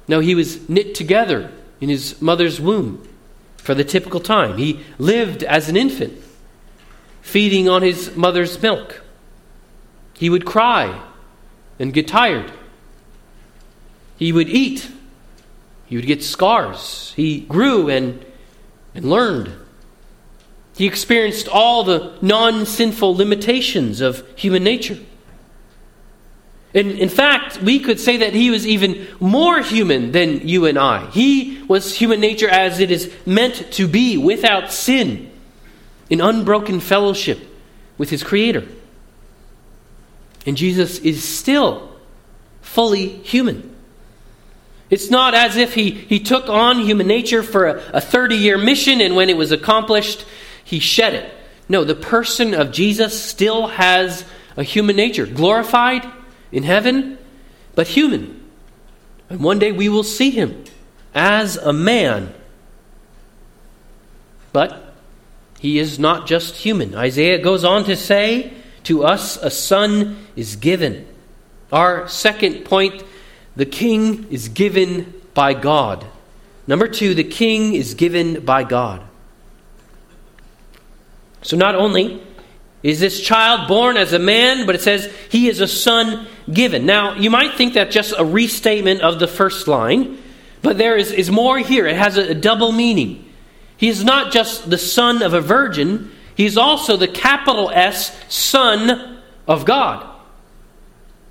No, 0.08 0.20
he 0.20 0.34
was 0.34 0.68
knit 0.68 0.94
together 0.94 1.52
in 1.80 1.88
his 1.88 2.20
mother's 2.20 2.60
womb 2.60 3.06
for 3.56 3.74
the 3.74 3.84
typical 3.84 4.20
time. 4.20 4.56
He 4.56 4.80
lived 4.98 5.44
as 5.44 5.68
an 5.68 5.76
infant, 5.76 6.20
feeding 7.20 7.68
on 7.68 7.82
his 7.82 8.16
mother's 8.16 8.60
milk. 8.60 9.02
He 10.14 10.30
would 10.30 10.44
cry 10.44 11.00
and 11.78 11.92
get 11.92 12.08
tired. 12.08 12.50
He 14.16 14.32
would 14.32 14.48
eat. 14.48 14.90
He 15.86 15.96
would 15.96 16.06
get 16.06 16.24
scars. 16.24 17.12
He 17.14 17.40
grew 17.40 17.88
and, 17.88 18.24
and 18.94 19.08
learned. 19.08 19.52
He 20.78 20.86
experienced 20.86 21.48
all 21.48 21.82
the 21.82 22.12
non 22.22 22.64
sinful 22.64 23.16
limitations 23.16 24.00
of 24.00 24.24
human 24.36 24.62
nature. 24.62 24.96
In, 26.72 26.92
in 26.92 27.08
fact, 27.08 27.60
we 27.60 27.80
could 27.80 27.98
say 27.98 28.18
that 28.18 28.32
he 28.32 28.50
was 28.50 28.64
even 28.64 29.08
more 29.18 29.60
human 29.60 30.12
than 30.12 30.46
you 30.46 30.66
and 30.66 30.78
I. 30.78 31.06
He 31.10 31.64
was 31.66 31.96
human 31.96 32.20
nature 32.20 32.48
as 32.48 32.78
it 32.78 32.92
is 32.92 33.12
meant 33.26 33.72
to 33.72 33.88
be, 33.88 34.16
without 34.16 34.70
sin, 34.70 35.32
in 36.10 36.20
unbroken 36.20 36.78
fellowship 36.78 37.40
with 37.96 38.10
his 38.10 38.22
Creator. 38.22 38.64
And 40.46 40.56
Jesus 40.56 41.00
is 41.00 41.24
still 41.24 41.90
fully 42.60 43.08
human. 43.08 43.74
It's 44.90 45.10
not 45.10 45.34
as 45.34 45.56
if 45.56 45.74
he, 45.74 45.90
he 45.90 46.20
took 46.20 46.48
on 46.48 46.78
human 46.78 47.08
nature 47.08 47.42
for 47.42 47.66
a 47.66 48.00
30 48.00 48.36
year 48.36 48.56
mission 48.56 49.00
and 49.00 49.16
when 49.16 49.28
it 49.28 49.36
was 49.36 49.50
accomplished, 49.52 50.24
he 50.68 50.80
shed 50.80 51.14
it. 51.14 51.34
No, 51.66 51.82
the 51.82 51.94
person 51.94 52.52
of 52.52 52.72
Jesus 52.72 53.18
still 53.18 53.68
has 53.68 54.26
a 54.54 54.62
human 54.62 54.96
nature, 54.96 55.24
glorified 55.24 56.06
in 56.52 56.62
heaven, 56.62 57.16
but 57.74 57.86
human. 57.86 58.38
And 59.30 59.40
one 59.40 59.58
day 59.58 59.72
we 59.72 59.88
will 59.88 60.02
see 60.02 60.28
him 60.28 60.64
as 61.14 61.56
a 61.56 61.72
man. 61.72 62.34
But 64.52 64.92
he 65.58 65.78
is 65.78 65.98
not 65.98 66.26
just 66.26 66.56
human. 66.56 66.94
Isaiah 66.94 67.38
goes 67.38 67.64
on 67.64 67.84
to 67.84 67.96
say, 67.96 68.52
To 68.84 69.04
us 69.04 69.38
a 69.38 69.50
son 69.50 70.26
is 70.36 70.56
given. 70.56 71.06
Our 71.72 72.08
second 72.08 72.66
point 72.66 73.04
the 73.56 73.64
king 73.64 74.26
is 74.30 74.50
given 74.50 75.14
by 75.32 75.54
God. 75.54 76.04
Number 76.66 76.88
two, 76.88 77.14
the 77.14 77.24
king 77.24 77.72
is 77.72 77.94
given 77.94 78.44
by 78.44 78.64
God. 78.64 79.07
So 81.48 81.56
not 81.56 81.74
only 81.74 82.22
is 82.82 83.00
this 83.00 83.22
child 83.22 83.68
born 83.68 83.96
as 83.96 84.12
a 84.12 84.18
man, 84.18 84.66
but 84.66 84.74
it 84.74 84.82
says 84.82 85.10
he 85.30 85.48
is 85.48 85.62
a 85.62 85.66
son 85.66 86.26
given. 86.52 86.84
Now, 86.84 87.14
you 87.14 87.30
might 87.30 87.54
think 87.54 87.72
that's 87.72 87.94
just 87.94 88.12
a 88.18 88.22
restatement 88.22 89.00
of 89.00 89.18
the 89.18 89.26
first 89.26 89.66
line, 89.66 90.18
but 90.60 90.76
there 90.76 90.94
is, 90.94 91.10
is 91.10 91.30
more 91.30 91.58
here. 91.58 91.86
It 91.86 91.96
has 91.96 92.18
a, 92.18 92.32
a 92.32 92.34
double 92.34 92.70
meaning. 92.70 93.32
He 93.78 93.88
is 93.88 94.04
not 94.04 94.30
just 94.30 94.68
the 94.68 94.76
son 94.76 95.22
of 95.22 95.32
a 95.32 95.40
virgin, 95.40 96.12
he 96.34 96.44
is 96.44 96.58
also 96.58 96.98
the 96.98 97.08
capital 97.08 97.70
S 97.72 98.14
Son 98.28 99.22
of 99.46 99.64
God. 99.64 100.06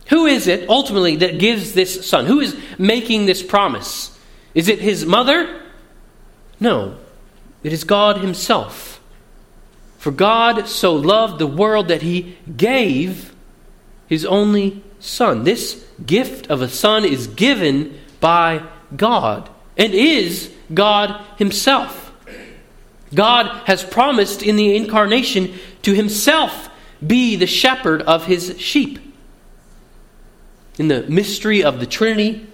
Who 0.07 0.25
is 0.25 0.47
it 0.47 0.67
ultimately 0.67 1.17
that 1.17 1.37
gives 1.37 1.73
this 1.73 2.09
son? 2.09 2.25
Who 2.25 2.39
is 2.39 2.57
making 2.79 3.27
this 3.27 3.43
promise? 3.43 4.17
Is 4.55 4.67
it 4.67 4.79
his 4.79 5.05
mother? 5.05 5.61
No, 6.59 6.97
it 7.61 7.71
is 7.71 7.83
God 7.83 8.17
Himself. 8.17 8.96
For 9.97 10.11
God 10.11 10.67
so 10.67 10.93
loved 10.93 11.39
the 11.39 11.47
world 11.47 11.87
that 11.87 12.01
he 12.01 12.37
gave 12.55 13.33
his 14.07 14.25
only 14.25 14.83
Son. 14.99 15.43
This 15.43 15.85
gift 16.05 16.49
of 16.49 16.61
a 16.61 16.69
Son 16.69 17.05
is 17.05 17.27
given 17.27 17.99
by 18.19 18.63
God 18.95 19.49
and 19.75 19.93
is 19.93 20.51
God 20.73 21.21
Himself. 21.37 22.11
God 23.13 23.47
has 23.65 23.83
promised 23.83 24.41
in 24.41 24.55
the 24.55 24.75
incarnation 24.75 25.53
to 25.83 25.93
Himself 25.93 26.69
be 27.05 27.35
the 27.35 27.47
shepherd 27.47 28.01
of 28.01 28.25
His 28.25 28.55
sheep. 28.59 28.99
In 30.77 30.87
the 30.87 31.03
mystery 31.03 31.63
of 31.63 31.79
the 31.79 31.85
Trinity, 31.85 32.47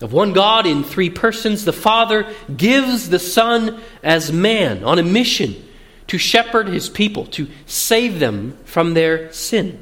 of 0.00 0.12
one 0.12 0.32
God 0.32 0.66
in 0.66 0.82
three 0.82 1.10
persons, 1.10 1.64
the 1.64 1.72
Father 1.72 2.32
gives 2.56 3.10
the 3.10 3.18
Son 3.18 3.80
as 4.02 4.32
man 4.32 4.82
on 4.84 4.98
a 4.98 5.02
mission 5.02 5.56
to 6.10 6.18
shepherd 6.18 6.66
his 6.66 6.88
people, 6.88 7.24
to 7.26 7.46
save 7.66 8.18
them 8.18 8.58
from 8.64 8.94
their 8.94 9.32
sin. 9.32 9.80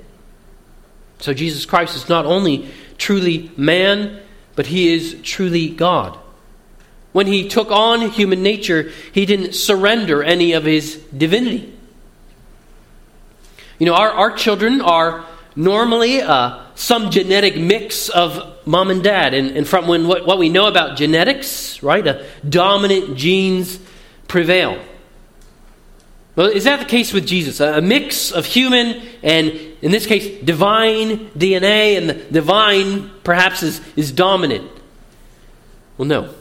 So 1.21 1.33
Jesus 1.33 1.65
Christ 1.65 1.97
is 1.97 2.11
not 2.11 2.27
only 2.27 2.69
truly 2.99 3.51
man, 3.57 4.21
but 4.55 4.67
he 4.67 4.93
is 4.93 5.17
truly 5.23 5.71
God. 5.71 6.19
When 7.13 7.27
he 7.27 7.49
took 7.49 7.71
on 7.71 8.03
human 8.11 8.43
nature, 8.43 8.93
he 9.13 9.25
didn't 9.25 9.55
surrender 9.55 10.23
any 10.23 10.53
of 10.53 10.65
his 10.65 10.97
divinity. 11.17 11.73
You 13.79 13.87
know, 13.87 13.95
our, 13.95 14.11
our 14.11 14.37
children 14.37 14.83
are 14.83 15.25
normally 15.57 16.21
uh, 16.21 16.63
some 16.75 17.11
genetic 17.11 17.57
mix 17.57 18.11
of 18.11 18.67
mom 18.67 18.91
and 18.91 19.03
dad. 19.03 19.33
And, 19.33 19.57
and 19.57 19.67
from 19.67 19.89
when, 19.89 20.07
what, 20.07 20.27
what 20.27 20.37
we 20.37 20.51
know 20.51 20.69
about 20.69 20.99
genetics, 20.99 21.83
right, 21.83 22.21
dominant 22.47 23.17
genes 23.17 23.79
prevail. 24.27 24.79
Well, 26.39 26.47
is 26.47 26.63
that 26.65 26.79
the 26.79 26.85
case 26.85 27.13
with 27.13 27.27
Jesus? 27.27 27.59
A 27.59 27.81
mix 27.81 28.31
of 28.31 28.47
human 28.47 29.03
and, 29.25 29.49
in 29.83 29.91
this 29.91 30.07
case, 30.07 30.41
divine 30.45 31.31
DNA, 31.31 31.99
and 31.99 32.11
the 32.11 32.15
divine 32.15 33.11
perhaps 33.25 33.65
is, 33.65 33.81
is 33.97 34.13
dominant? 34.13 34.71
Well, 35.97 36.07
no. 36.07 36.33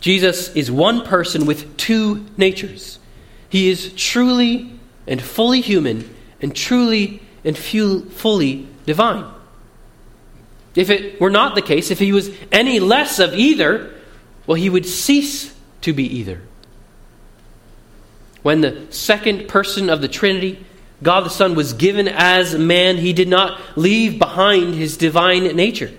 Jesus 0.00 0.52
is 0.56 0.72
one 0.72 1.02
person 1.02 1.46
with 1.46 1.76
two 1.76 2.26
natures. 2.36 2.98
He 3.48 3.70
is 3.70 3.92
truly 3.92 4.72
and 5.06 5.22
fully 5.22 5.60
human 5.60 6.12
and 6.42 6.52
truly 6.52 7.22
and 7.44 7.56
fully 7.56 8.66
divine. 8.86 9.32
If 10.74 10.90
it 10.90 11.20
were 11.20 11.30
not 11.30 11.54
the 11.54 11.62
case, 11.62 11.92
if 11.92 12.00
he 12.00 12.10
was 12.10 12.28
any 12.50 12.80
less 12.80 13.20
of 13.20 13.34
either, 13.34 13.94
well, 14.48 14.56
he 14.56 14.68
would 14.68 14.84
cease 14.84 15.54
to 15.82 15.92
be 15.92 16.18
either. 16.18 16.42
When 18.42 18.60
the 18.60 18.86
second 18.90 19.48
person 19.48 19.90
of 19.90 20.00
the 20.00 20.08
Trinity, 20.08 20.64
God 21.02 21.24
the 21.24 21.30
Son, 21.30 21.54
was 21.54 21.72
given 21.72 22.08
as 22.08 22.54
man, 22.54 22.96
he 22.96 23.12
did 23.12 23.28
not 23.28 23.60
leave 23.76 24.18
behind 24.18 24.74
his 24.74 24.96
divine 24.96 25.44
nature. 25.56 25.92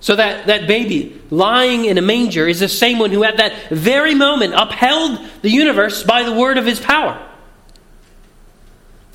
So 0.00 0.16
that, 0.16 0.48
that 0.48 0.66
baby 0.66 1.20
lying 1.30 1.84
in 1.84 1.96
a 1.96 2.02
manger 2.02 2.48
is 2.48 2.58
the 2.58 2.68
same 2.68 2.98
one 2.98 3.10
who 3.10 3.22
at 3.22 3.36
that 3.36 3.68
very 3.70 4.16
moment 4.16 4.52
upheld 4.56 5.20
the 5.42 5.50
universe 5.50 6.02
by 6.02 6.24
the 6.24 6.32
word 6.32 6.58
of 6.58 6.66
his 6.66 6.80
power. 6.80 7.24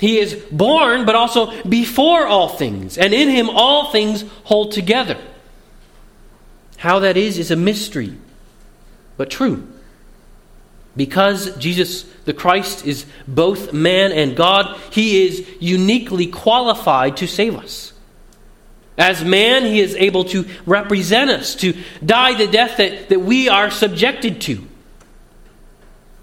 He 0.00 0.18
is 0.18 0.34
born, 0.50 1.04
but 1.04 1.14
also 1.14 1.62
before 1.64 2.26
all 2.26 2.48
things, 2.48 2.96
and 2.96 3.12
in 3.12 3.28
him 3.28 3.50
all 3.50 3.90
things 3.90 4.24
hold 4.44 4.72
together. 4.72 5.18
How 6.78 7.00
that 7.00 7.16
is 7.16 7.38
is 7.38 7.50
a 7.50 7.56
mystery, 7.56 8.16
but 9.16 9.28
true. 9.28 9.66
Because 10.98 11.56
Jesus 11.58 12.04
the 12.24 12.34
Christ 12.34 12.84
is 12.84 13.06
both 13.26 13.72
man 13.72 14.12
and 14.12 14.36
God, 14.36 14.78
he 14.90 15.26
is 15.26 15.48
uniquely 15.60 16.26
qualified 16.26 17.16
to 17.18 17.26
save 17.26 17.56
us. 17.56 17.94
As 18.98 19.24
man, 19.24 19.64
he 19.64 19.80
is 19.80 19.94
able 19.94 20.24
to 20.24 20.44
represent 20.66 21.30
us, 21.30 21.54
to 21.54 21.74
die 22.04 22.34
the 22.34 22.48
death 22.48 22.76
that, 22.78 23.08
that 23.10 23.20
we 23.20 23.48
are 23.48 23.70
subjected 23.70 24.40
to. 24.42 24.66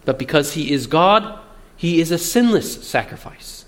But 0.04 0.20
because 0.20 0.54
he 0.54 0.72
is 0.72 0.88
God, 0.88 1.40
he 1.78 2.02
is 2.02 2.12
a 2.12 2.18
sinless 2.18 2.86
sacrifice, 2.86 3.66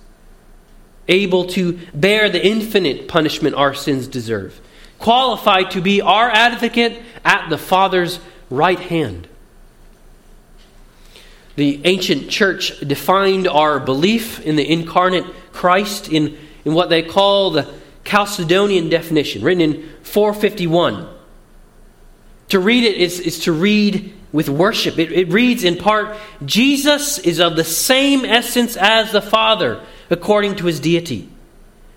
able 1.08 1.46
to 1.46 1.80
bear 1.94 2.30
the 2.30 2.46
infinite 2.46 3.08
punishment 3.08 3.56
our 3.56 3.74
sins 3.74 4.08
deserve, 4.08 4.60
qualified 5.00 5.72
to 5.72 5.82
be 5.82 6.02
our 6.02 6.30
advocate 6.30 7.02
at 7.24 7.50
the 7.50 7.58
Father's 7.58 8.20
right 8.50 8.80
hand. 8.80 9.28
The 11.58 11.82
ancient 11.86 12.30
church 12.30 12.80
defined 12.82 13.48
our 13.48 13.80
belief 13.80 14.40
in 14.42 14.56
the 14.56 14.72
incarnate 14.72 15.26
Christ 15.54 16.08
in, 16.08 16.38
in 16.64 16.76
what 16.76 16.90
they 16.90 17.02
call 17.02 17.50
the 17.50 17.68
Chalcedonian 18.06 18.92
definition, 18.92 19.44
written 19.44 19.62
in 19.62 19.90
451. 20.04 21.10
To 22.50 22.60
read 22.60 22.84
it 22.84 22.98
is, 22.98 23.20
is 23.20 23.40
to 23.42 23.52
read 23.52 24.14
with 24.32 24.50
worship. 24.50 25.00
It, 25.00 25.12
it 25.12 25.30
reads 25.30 25.64
in 25.64 25.78
part 25.78 26.16
Jesus 26.46 27.18
is 27.18 27.40
of 27.40 27.56
the 27.56 27.64
same 27.64 28.24
essence 28.24 28.78
as 28.78 29.12
the 29.12 29.22
Father, 29.22 29.82
according 30.12 30.58
to 30.58 30.68
his 30.68 30.80
deity. 30.80 31.28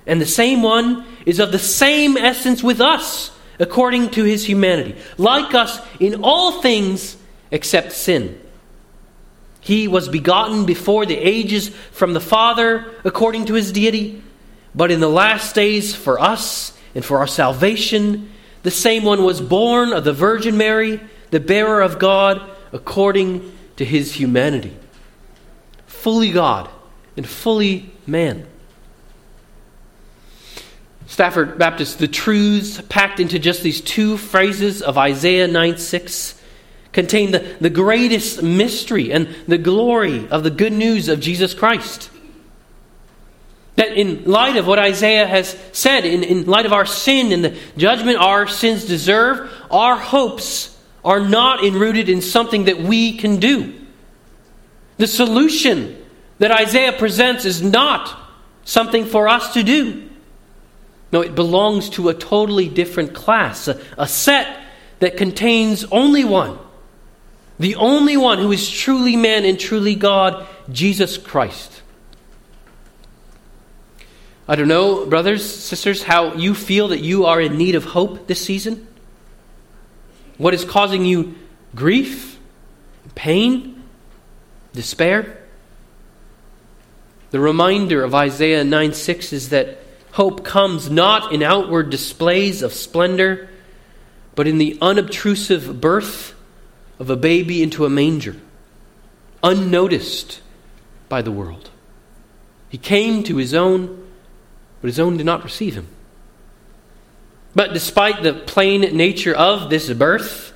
And 0.07 0.23
the 0.23 0.27
same 0.27 0.63
one 0.63 1.05
is 1.27 1.39
of 1.39 1.53
the 1.53 1.59
same 1.59 2.17
essence 2.17 2.63
with 2.63 2.81
us, 2.81 3.31
according 3.59 4.13
to 4.13 4.25
his 4.25 4.49
humanity, 4.49 4.97
like 5.19 5.53
us 5.53 5.87
in 6.01 6.25
all 6.25 6.63
things 6.63 7.19
except 7.51 7.93
sin. 7.93 8.41
He 9.61 9.89
was 9.89 10.09
begotten 10.09 10.65
before 10.65 11.07
the 11.07 11.17
ages 11.17 11.69
from 11.93 12.15
the 12.15 12.21
Father 12.21 12.93
according 13.05 13.47
to 13.47 13.55
his 13.55 13.73
deity, 13.73 14.23
but 14.75 14.91
in 14.91 15.01
the 15.01 15.09
last 15.09 15.55
days 15.55 15.95
for 15.95 16.19
us 16.19 16.77
and 16.95 17.05
for 17.05 17.19
our 17.19 17.27
salvation, 17.27 18.31
the 18.63 18.71
same 18.71 19.05
one 19.05 19.23
was 19.23 19.41
born 19.41 19.93
of 19.93 20.05
the 20.05 20.13
Virgin 20.13 20.57
Mary, 20.57 21.01
the 21.31 21.41
bearer 21.41 21.81
of 21.81 21.99
God 21.99 22.41
according 22.73 23.53
to 23.77 23.85
his 23.85 24.15
humanity. 24.15 24.77
Fully 25.87 26.31
God 26.33 26.71
and 27.17 27.29
fully 27.29 27.91
man. 28.07 28.47
Stafford 31.07 31.59
Baptist, 31.59 31.99
the 31.99 32.09
truths 32.09 32.81
packed 32.89 33.19
into 33.19 33.39
just 33.39 33.63
these 33.63 33.81
two 33.81 34.17
phrases 34.17 34.81
of 34.81 34.97
Isaiah 34.97 35.49
9 35.49 35.77
6 35.77 36.40
contain 36.93 37.31
the, 37.31 37.57
the 37.61 37.71
greatest 37.71 38.43
mystery 38.43 39.13
and 39.13 39.29
the 39.47 39.59
glory 39.59 40.29
of 40.29 40.43
the 40.43 40.51
good 40.51 40.73
news 40.73 41.09
of 41.09 41.21
Jesus 41.21 41.55
Christ. 41.55 42.11
That 43.77 43.93
in 43.93 44.25
light 44.25 44.57
of 44.57 44.67
what 44.67 44.79
Isaiah 44.79 45.27
has 45.27 45.57
said, 45.73 46.05
in, 46.05 46.25
in 46.25 46.47
light 46.47 46.67
of 46.67 46.73
our 46.73 46.87
sin 46.87 47.33
and 47.33 47.45
the 47.45 47.57
judgment 47.77 48.19
our 48.19 48.47
sins 48.47 48.85
deserve, 48.85 49.51
our 49.71 49.97
hopes 49.97 50.77
are 51.05 51.21
not 51.21 51.65
enrooted 51.65 52.09
in 52.09 52.21
something 52.21 52.65
that 52.65 52.81
we 52.81 53.17
can 53.17 53.39
do. 53.39 53.75
The 54.99 55.07
solution 55.07 55.97
that 56.39 56.51
Isaiah 56.51 56.93
presents 56.93 57.45
is 57.45 57.63
not 57.63 58.19
something 58.65 59.07
for 59.07 59.29
us 59.29 59.55
to 59.55 59.63
do. 59.63 60.11
No, 61.13 61.23
it 61.23 61.35
belongs 61.35 61.89
to 61.91 62.09
a 62.09 62.15
totally 62.15 62.69
different 62.69 63.15
class, 63.15 63.67
a, 63.67 63.81
a 63.97 64.07
set 64.07 64.63
that 64.99 65.17
contains 65.17 65.85
only 65.85 66.25
one 66.25 66.59
the 67.61 67.77
only 67.77 68.17
one 68.17 68.39
who 68.39 68.51
is 68.53 68.69
truly 68.71 69.17
man 69.17 69.45
and 69.45 69.61
truly 69.61 69.95
God, 69.95 70.47
Jesus 70.73 71.19
Christ. 71.19 71.83
I 74.49 74.57
don't 74.57 74.67
know, 74.67 75.05
brothers, 75.05 75.45
sisters, 75.45 76.03
how 76.03 76.33
you 76.35 76.55
feel 76.55 76.89
that 76.89 77.01
you 77.01 77.27
are 77.27 77.39
in 77.39 77.59
need 77.59 77.75
of 77.75 77.85
hope 77.85 78.27
this 78.27 78.43
season. 78.43 78.89
What 80.39 80.55
is 80.55 80.65
causing 80.65 81.05
you 81.05 81.35
grief, 81.75 82.39
pain, 83.15 83.85
despair? 84.73 85.47
The 87.31 87.41
reminder 87.41 88.03
of 88.03 88.15
Isaiah 88.15 88.65
9 88.65 88.95
6 88.95 89.35
is 89.35 89.51
that 89.51 89.83
hope 90.13 90.47
comes 90.47 90.91
not 90.91 91.31
in 91.31 91.43
outward 91.43 91.91
displays 91.91 92.63
of 92.63 92.73
splendor, 92.73 93.51
but 94.35 94.49
in 94.49 94.57
the 94.57 94.79
unobtrusive 94.81 95.79
birth 95.79 96.35
of 97.01 97.11
a 97.11 97.17
baby 97.17 97.63
into 97.63 97.87
a 97.87 97.91
manger, 97.91 98.37
unnoticed 99.43 100.41
by 101.09 101.23
the 101.23 101.33
world. 101.33 101.71
He 102.69 102.79
came 102.79 103.25
to 103.25 103.39
his 103.39 103.55
own, 103.55 104.07
but 104.81 104.89
his 104.89 105.01
own 105.01 105.17
did 105.17 105.27
not 105.27 105.43
receive 105.43 105.75
him. 105.75 105.89
But 107.55 107.73
despite 107.73 108.23
the 108.23 108.35
plain 108.35 108.83
nature 108.97 109.35
of 109.35 109.71
this 109.71 109.93
birth, 109.93 110.53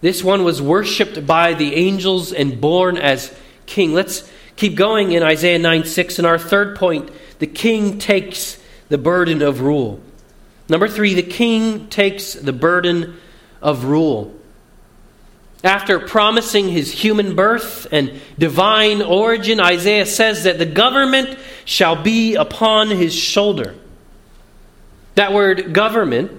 this 0.00 0.24
one 0.24 0.44
was 0.44 0.60
worshipped 0.60 1.26
by 1.26 1.54
the 1.54 1.74
angels 1.76 2.32
and 2.32 2.60
born 2.60 2.96
as 2.96 3.32
king. 3.66 3.92
Let's 3.92 4.28
keep 4.56 4.74
going 4.74 5.12
in 5.12 5.22
Isaiah 5.22 5.58
9 5.58 5.84
6. 5.84 6.18
And 6.18 6.26
our 6.26 6.38
third 6.38 6.76
point 6.76 7.10
the 7.38 7.46
king 7.46 7.98
takes 7.98 8.58
the 8.88 8.98
burden 8.98 9.42
of 9.42 9.60
rule. 9.60 10.00
Number 10.68 10.88
three, 10.88 11.14
the 11.14 11.22
king 11.22 11.88
takes 11.88 12.32
the 12.32 12.52
burden 12.52 13.18
of 13.62 13.84
rule. 13.84 14.34
After 15.64 15.98
promising 15.98 16.68
his 16.68 16.92
human 16.92 17.34
birth 17.34 17.86
and 17.90 18.20
divine 18.38 19.02
origin, 19.02 19.58
Isaiah 19.58 20.06
says 20.06 20.44
that 20.44 20.58
the 20.58 20.66
government 20.66 21.38
shall 21.64 22.00
be 22.00 22.34
upon 22.34 22.90
his 22.90 23.14
shoulder. 23.14 23.74
That 25.14 25.32
word 25.32 25.72
government 25.72 26.30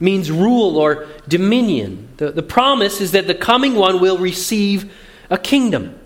means 0.00 0.30
rule 0.30 0.76
or 0.76 1.06
dominion. 1.28 2.08
The, 2.16 2.32
the 2.32 2.42
promise 2.42 3.00
is 3.00 3.12
that 3.12 3.26
the 3.26 3.34
coming 3.34 3.74
one 3.74 4.00
will 4.00 4.18
receive 4.18 4.92
a 5.30 5.38
kingdom. 5.38 5.98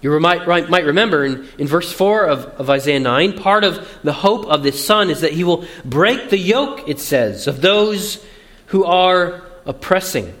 You 0.00 0.18
might, 0.20 0.46
might 0.46 0.84
remember 0.84 1.24
in, 1.24 1.48
in 1.58 1.66
verse 1.66 1.90
4 1.90 2.26
of, 2.26 2.44
of 2.60 2.70
Isaiah 2.70 3.00
9, 3.00 3.38
part 3.38 3.64
of 3.64 3.88
the 4.02 4.12
hope 4.12 4.46
of 4.46 4.62
this 4.62 4.84
son 4.84 5.10
is 5.10 5.22
that 5.22 5.32
he 5.32 5.44
will 5.44 5.64
break 5.84 6.30
the 6.30 6.38
yoke, 6.38 6.88
it 6.88 7.00
says, 7.00 7.46
of 7.46 7.60
those 7.60 8.24
who 8.66 8.84
are 8.84 9.42
oppressing. 9.64 10.34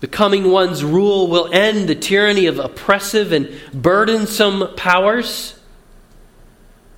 The 0.00 0.08
coming 0.08 0.50
one's 0.50 0.82
rule 0.82 1.28
will 1.28 1.52
end 1.52 1.88
the 1.88 1.94
tyranny 1.94 2.46
of 2.46 2.58
oppressive 2.58 3.32
and 3.32 3.50
burdensome 3.72 4.74
powers. 4.76 5.58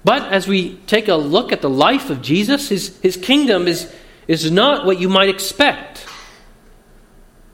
But 0.04 0.32
as 0.32 0.46
we 0.46 0.76
take 0.86 1.08
a 1.08 1.14
look 1.14 1.52
at 1.52 1.62
the 1.62 1.70
life 1.70 2.10
of 2.10 2.22
Jesus, 2.22 2.68
his, 2.68 2.98
his 3.00 3.16
kingdom 3.16 3.66
is, 3.66 3.92
is 4.28 4.50
not 4.50 4.86
what 4.86 5.00
you 5.00 5.08
might 5.08 5.28
expect. 5.28 6.06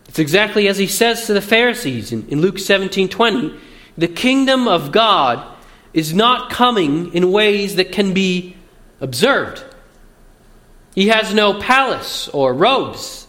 It's 0.08 0.18
exactly 0.18 0.68
as 0.68 0.78
he 0.78 0.86
says 0.86 1.26
to 1.26 1.34
the 1.34 1.40
Pharisees 1.40 2.12
in, 2.12 2.26
in 2.28 2.40
Luke 2.40 2.58
17 2.58 3.08
20. 3.08 3.54
The 3.96 4.08
kingdom 4.08 4.68
of 4.68 4.92
God 4.92 5.46
is 5.94 6.14
not 6.14 6.50
coming 6.50 7.14
in 7.14 7.32
ways 7.32 7.76
that 7.76 7.92
can 7.92 8.12
be 8.12 8.56
observed. 9.00 9.64
He 10.94 11.08
has 11.08 11.32
no 11.32 11.60
palace 11.60 12.28
or 12.28 12.52
robes. 12.52 13.27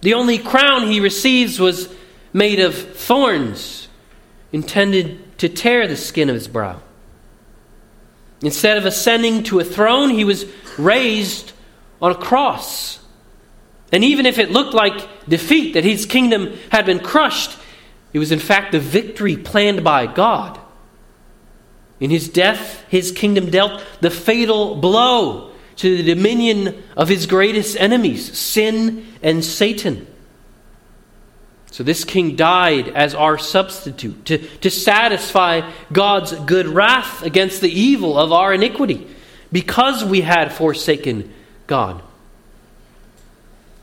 The 0.00 0.14
only 0.14 0.38
crown 0.38 0.88
he 0.88 1.00
receives 1.00 1.58
was 1.58 1.92
made 2.32 2.60
of 2.60 2.74
thorns, 2.74 3.88
intended 4.52 5.38
to 5.38 5.48
tear 5.48 5.86
the 5.86 5.96
skin 5.96 6.28
of 6.28 6.34
his 6.34 6.48
brow. 6.48 6.80
Instead 8.42 8.76
of 8.76 8.86
ascending 8.86 9.42
to 9.44 9.58
a 9.58 9.64
throne, 9.64 10.10
he 10.10 10.24
was 10.24 10.46
raised 10.78 11.52
on 12.00 12.12
a 12.12 12.14
cross. 12.14 13.00
And 13.90 14.04
even 14.04 14.26
if 14.26 14.38
it 14.38 14.50
looked 14.50 14.74
like 14.74 15.28
defeat, 15.28 15.74
that 15.74 15.84
his 15.84 16.06
kingdom 16.06 16.56
had 16.70 16.86
been 16.86 17.00
crushed, 17.00 17.58
it 18.12 18.18
was 18.18 18.30
in 18.30 18.38
fact 18.38 18.72
the 18.72 18.80
victory 18.80 19.36
planned 19.36 19.82
by 19.82 20.06
God. 20.06 20.60
In 21.98 22.10
his 22.10 22.28
death, 22.28 22.84
his 22.88 23.10
kingdom 23.10 23.50
dealt 23.50 23.82
the 24.00 24.10
fatal 24.10 24.76
blow 24.76 25.52
to 25.78 25.96
the 25.96 26.14
dominion 26.14 26.82
of 26.96 27.08
his 27.08 27.26
greatest 27.26 27.76
enemies, 27.78 28.36
sin 28.36 29.06
and 29.22 29.44
Satan. 29.44 30.06
So 31.70 31.84
this 31.84 32.04
king 32.04 32.34
died 32.34 32.88
as 32.88 33.14
our 33.14 33.38
substitute 33.38 34.24
to, 34.26 34.38
to 34.38 34.70
satisfy 34.70 35.70
God's 35.92 36.32
good 36.32 36.66
wrath 36.66 37.22
against 37.22 37.60
the 37.60 37.70
evil 37.70 38.18
of 38.18 38.32
our 38.32 38.52
iniquity 38.52 39.06
because 39.52 40.04
we 40.04 40.22
had 40.22 40.52
forsaken 40.52 41.32
God. 41.66 42.02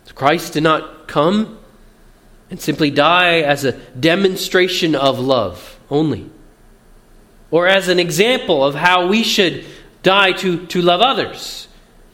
So 0.05 0.13
Christ 0.13 0.53
did 0.53 0.63
not 0.63 1.07
come 1.07 1.59
and 2.49 2.59
simply 2.59 2.91
die 2.91 3.39
as 3.39 3.63
a 3.63 3.71
demonstration 3.71 4.95
of 4.95 5.19
love 5.19 5.79
only, 5.89 6.29
or 7.51 7.67
as 7.67 7.87
an 7.87 7.99
example 7.99 8.63
of 8.65 8.75
how 8.75 9.07
we 9.07 9.23
should 9.23 9.65
die 10.03 10.33
to, 10.33 10.65
to 10.67 10.81
love 10.81 11.01
others, 11.01 11.64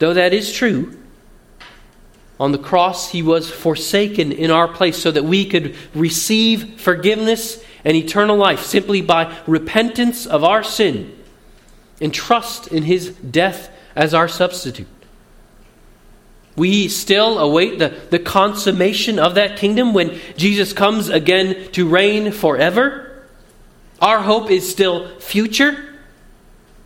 though 0.01 0.15
that 0.15 0.33
is 0.33 0.51
true. 0.51 0.97
On 2.39 2.51
the 2.51 2.57
cross, 2.57 3.11
he 3.11 3.21
was 3.21 3.51
forsaken 3.51 4.31
in 4.31 4.49
our 4.49 4.67
place 4.67 4.97
so 4.97 5.11
that 5.11 5.23
we 5.23 5.45
could 5.45 5.75
receive 5.93 6.81
forgiveness 6.81 7.63
and 7.85 7.95
eternal 7.95 8.35
life 8.35 8.63
simply 8.63 9.03
by 9.03 9.37
repentance 9.45 10.25
of 10.25 10.43
our 10.43 10.63
sin 10.63 11.15
and 12.01 12.11
trust 12.11 12.65
in 12.69 12.81
his 12.81 13.11
death 13.11 13.69
as 13.95 14.15
our 14.15 14.27
substitute. 14.27 14.87
We 16.55 16.87
still 16.87 17.37
await 17.37 17.77
the, 17.77 17.89
the 18.09 18.17
consummation 18.17 19.19
of 19.19 19.35
that 19.35 19.57
kingdom 19.57 19.93
when 19.93 20.19
Jesus 20.35 20.73
comes 20.73 21.09
again 21.09 21.71
to 21.73 21.87
reign 21.87 22.31
forever. 22.31 23.23
Our 24.01 24.19
hope 24.19 24.49
is 24.49 24.67
still 24.67 25.19
future. 25.19 25.90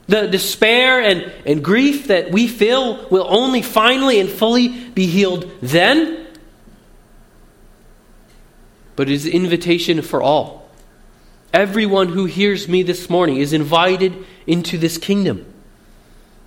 The 0.07 0.27
despair 0.27 1.01
and, 1.01 1.31
and 1.45 1.63
grief 1.63 2.07
that 2.07 2.31
we 2.31 2.47
feel 2.47 3.07
will 3.09 3.25
only 3.27 3.61
finally 3.61 4.19
and 4.19 4.29
fully 4.29 4.67
be 4.67 5.07
healed 5.07 5.51
then. 5.61 6.27
But 8.95 9.09
it 9.09 9.13
is 9.13 9.25
an 9.25 9.31
invitation 9.31 10.01
for 10.01 10.21
all. 10.21 10.69
Everyone 11.53 12.09
who 12.09 12.25
hears 12.25 12.67
me 12.67 12.83
this 12.83 13.09
morning 13.09 13.37
is 13.37 13.53
invited 13.53 14.13
into 14.45 14.77
this 14.77 14.97
kingdom 14.97 15.51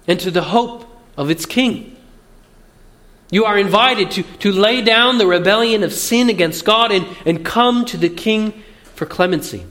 and 0.06 0.20
to 0.20 0.30
the 0.30 0.42
hope 0.42 0.84
of 1.16 1.30
its 1.30 1.44
king. 1.44 1.96
You 3.30 3.44
are 3.44 3.58
invited 3.58 4.10
to, 4.12 4.22
to 4.22 4.52
lay 4.52 4.80
down 4.80 5.18
the 5.18 5.26
rebellion 5.26 5.82
of 5.82 5.92
sin 5.92 6.30
against 6.30 6.64
God 6.64 6.92
and, 6.92 7.06
and 7.26 7.44
come 7.44 7.84
to 7.86 7.96
the 7.96 8.08
king 8.08 8.62
for 8.94 9.04
clemency. 9.04 9.66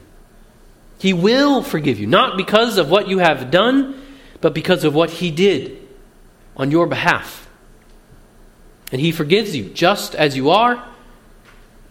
He 0.99 1.13
will 1.13 1.61
forgive 1.61 1.99
you, 1.99 2.07
not 2.07 2.37
because 2.37 2.77
of 2.77 2.89
what 2.89 3.07
you 3.07 3.19
have 3.19 3.51
done, 3.51 4.01
but 4.41 4.53
because 4.53 4.83
of 4.83 4.95
what 4.95 5.09
He 5.09 5.31
did 5.31 5.77
on 6.55 6.71
your 6.71 6.87
behalf. 6.87 7.47
And 8.91 8.99
He 8.99 9.11
forgives 9.11 9.55
you 9.55 9.65
just 9.65 10.15
as 10.15 10.35
you 10.35 10.49
are, 10.49 10.83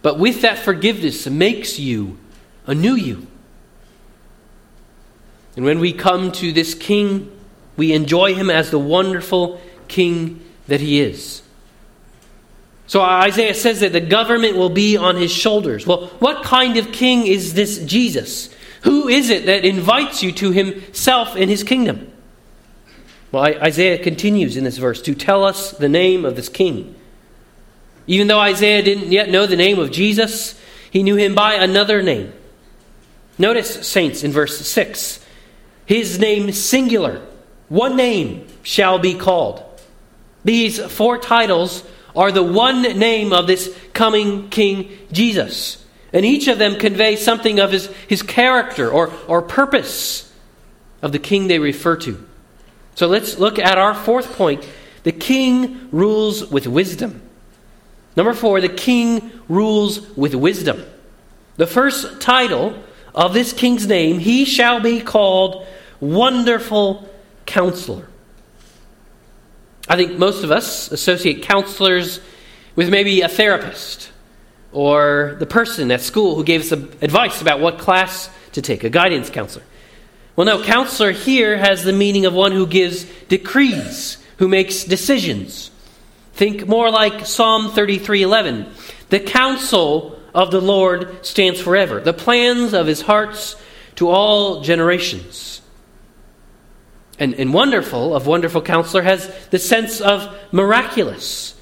but 0.01 0.19
with 0.19 0.41
that 0.41 0.57
forgiveness 0.57 1.27
makes 1.27 1.79
you 1.79 2.17
a 2.65 2.75
new 2.75 2.95
you. 2.95 3.27
And 5.55 5.65
when 5.65 5.79
we 5.79 5.93
come 5.93 6.31
to 6.33 6.51
this 6.51 6.73
King, 6.73 7.31
we 7.77 7.93
enjoy 7.93 8.35
Him 8.35 8.49
as 8.49 8.71
the 8.71 8.79
wonderful 8.79 9.61
King 9.87 10.43
that 10.67 10.81
He 10.81 10.99
is. 10.99 11.41
So 12.87 13.01
Isaiah 13.01 13.53
says 13.53 13.81
that 13.81 13.91
the 13.91 13.99
government 13.99 14.55
will 14.55 14.69
be 14.69 14.95
on 14.95 15.17
his 15.17 15.31
shoulders. 15.31 15.85
Well, 15.85 16.07
what 16.19 16.43
kind 16.43 16.77
of 16.77 16.93
king 16.93 17.27
is 17.27 17.53
this 17.53 17.79
Jesus? 17.79 18.49
Who 18.83 19.07
is 19.07 19.29
it 19.29 19.45
that 19.45 19.65
invites 19.65 20.23
you 20.23 20.31
to 20.33 20.51
himself 20.51 21.35
in 21.35 21.49
his 21.49 21.63
kingdom? 21.63 22.11
Well, 23.31 23.43
Isaiah 23.43 24.01
continues 24.01 24.57
in 24.57 24.63
this 24.63 24.77
verse 24.77 25.01
to 25.03 25.15
tell 25.15 25.43
us 25.43 25.71
the 25.71 25.89
name 25.89 26.25
of 26.25 26.35
this 26.35 26.49
king. 26.49 26.95
Even 28.05 28.27
though 28.27 28.39
Isaiah 28.39 28.81
didn't 28.81 29.11
yet 29.11 29.29
know 29.29 29.45
the 29.45 29.57
name 29.57 29.79
of 29.79 29.91
Jesus, 29.91 30.59
he 30.91 31.03
knew 31.03 31.15
him 31.15 31.35
by 31.35 31.55
another 31.55 32.01
name. 32.01 32.31
Notice, 33.37 33.87
saints, 33.87 34.23
in 34.23 34.31
verse 34.31 34.65
6 34.65 35.25
his 35.87 36.19
name 36.19 36.51
singular, 36.51 37.25
one 37.69 37.95
name 37.95 38.45
shall 38.61 38.99
be 38.99 39.15
called. 39.15 39.63
These 40.43 40.79
four 40.79 41.17
titles 41.17 41.81
are 42.13 42.31
the 42.31 42.43
one 42.43 42.81
name 42.81 43.31
of 43.31 43.47
this 43.47 43.73
coming 43.93 44.49
King 44.49 44.91
Jesus. 45.13 45.83
And 46.13 46.25
each 46.25 46.47
of 46.47 46.57
them 46.57 46.75
convey 46.75 47.15
something 47.15 47.59
of 47.59 47.71
his, 47.71 47.87
his 48.07 48.21
character 48.21 48.89
or, 48.89 49.11
or 49.27 49.41
purpose 49.41 50.31
of 51.01 51.11
the 51.11 51.19
king 51.19 51.47
they 51.47 51.59
refer 51.59 51.97
to. 51.97 52.25
So 52.95 53.07
let's 53.07 53.37
look 53.37 53.59
at 53.59 53.77
our 53.77 53.93
fourth 53.93 54.35
point. 54.35 54.67
The 55.03 55.11
king 55.11 55.89
rules 55.91 56.45
with 56.45 56.65
wisdom. 56.65 57.21
Number 58.15 58.33
four, 58.33 58.61
the 58.61 58.69
king 58.69 59.31
rules 59.47 60.01
with 60.17 60.33
wisdom. 60.33 60.83
The 61.57 61.67
first 61.67 62.19
title 62.19 62.75
of 63.13 63.33
this 63.33 63.53
king's 63.53 63.87
name, 63.87 64.19
he 64.19 64.45
shall 64.45 64.79
be 64.79 65.01
called 65.01 65.67
Wonderful 65.99 67.07
Counselor. 67.45 68.07
I 69.87 69.95
think 69.95 70.17
most 70.17 70.43
of 70.43 70.51
us 70.51 70.91
associate 70.91 71.43
counselors 71.43 72.19
with 72.75 72.89
maybe 72.89 73.21
a 73.21 73.29
therapist 73.29 74.11
or 74.71 75.35
the 75.39 75.45
person 75.45 75.91
at 75.91 76.01
school 76.01 76.35
who 76.35 76.43
gave 76.43 76.61
us 76.61 76.71
advice 76.71 77.41
about 77.41 77.59
what 77.59 77.79
class 77.79 78.29
to 78.53 78.61
take, 78.61 78.83
a 78.83 78.89
guidance 78.89 79.29
counselor. 79.29 79.63
Well, 80.35 80.45
no, 80.45 80.63
counselor 80.63 81.11
here 81.11 81.57
has 81.57 81.83
the 81.83 81.93
meaning 81.93 82.25
of 82.25 82.33
one 82.33 82.51
who 82.51 82.67
gives 82.67 83.05
decrees, 83.27 84.17
who 84.37 84.47
makes 84.47 84.83
decisions. 84.83 85.71
Think 86.33 86.67
more 86.67 86.91
like 86.91 87.25
Psalm 87.25 87.71
33:11. 87.71 88.67
The 89.09 89.19
counsel 89.19 90.19
of 90.35 90.51
the 90.51 90.61
Lord 90.61 91.25
stands 91.25 91.59
forever, 91.59 91.99
the 91.99 92.13
plans 92.13 92.73
of 92.73 92.85
his 92.85 93.01
hearts 93.01 93.55
to 93.95 94.09
all 94.09 94.61
generations. 94.61 95.61
And, 97.17 97.33
and 97.33 97.51
wonderful, 97.51 98.15
of 98.15 98.27
wonderful 98.27 98.61
counselor, 98.61 99.01
has 99.01 99.33
the 99.49 99.57
sense 99.57 99.99
of 99.99 100.29
miraculous. 100.51 101.55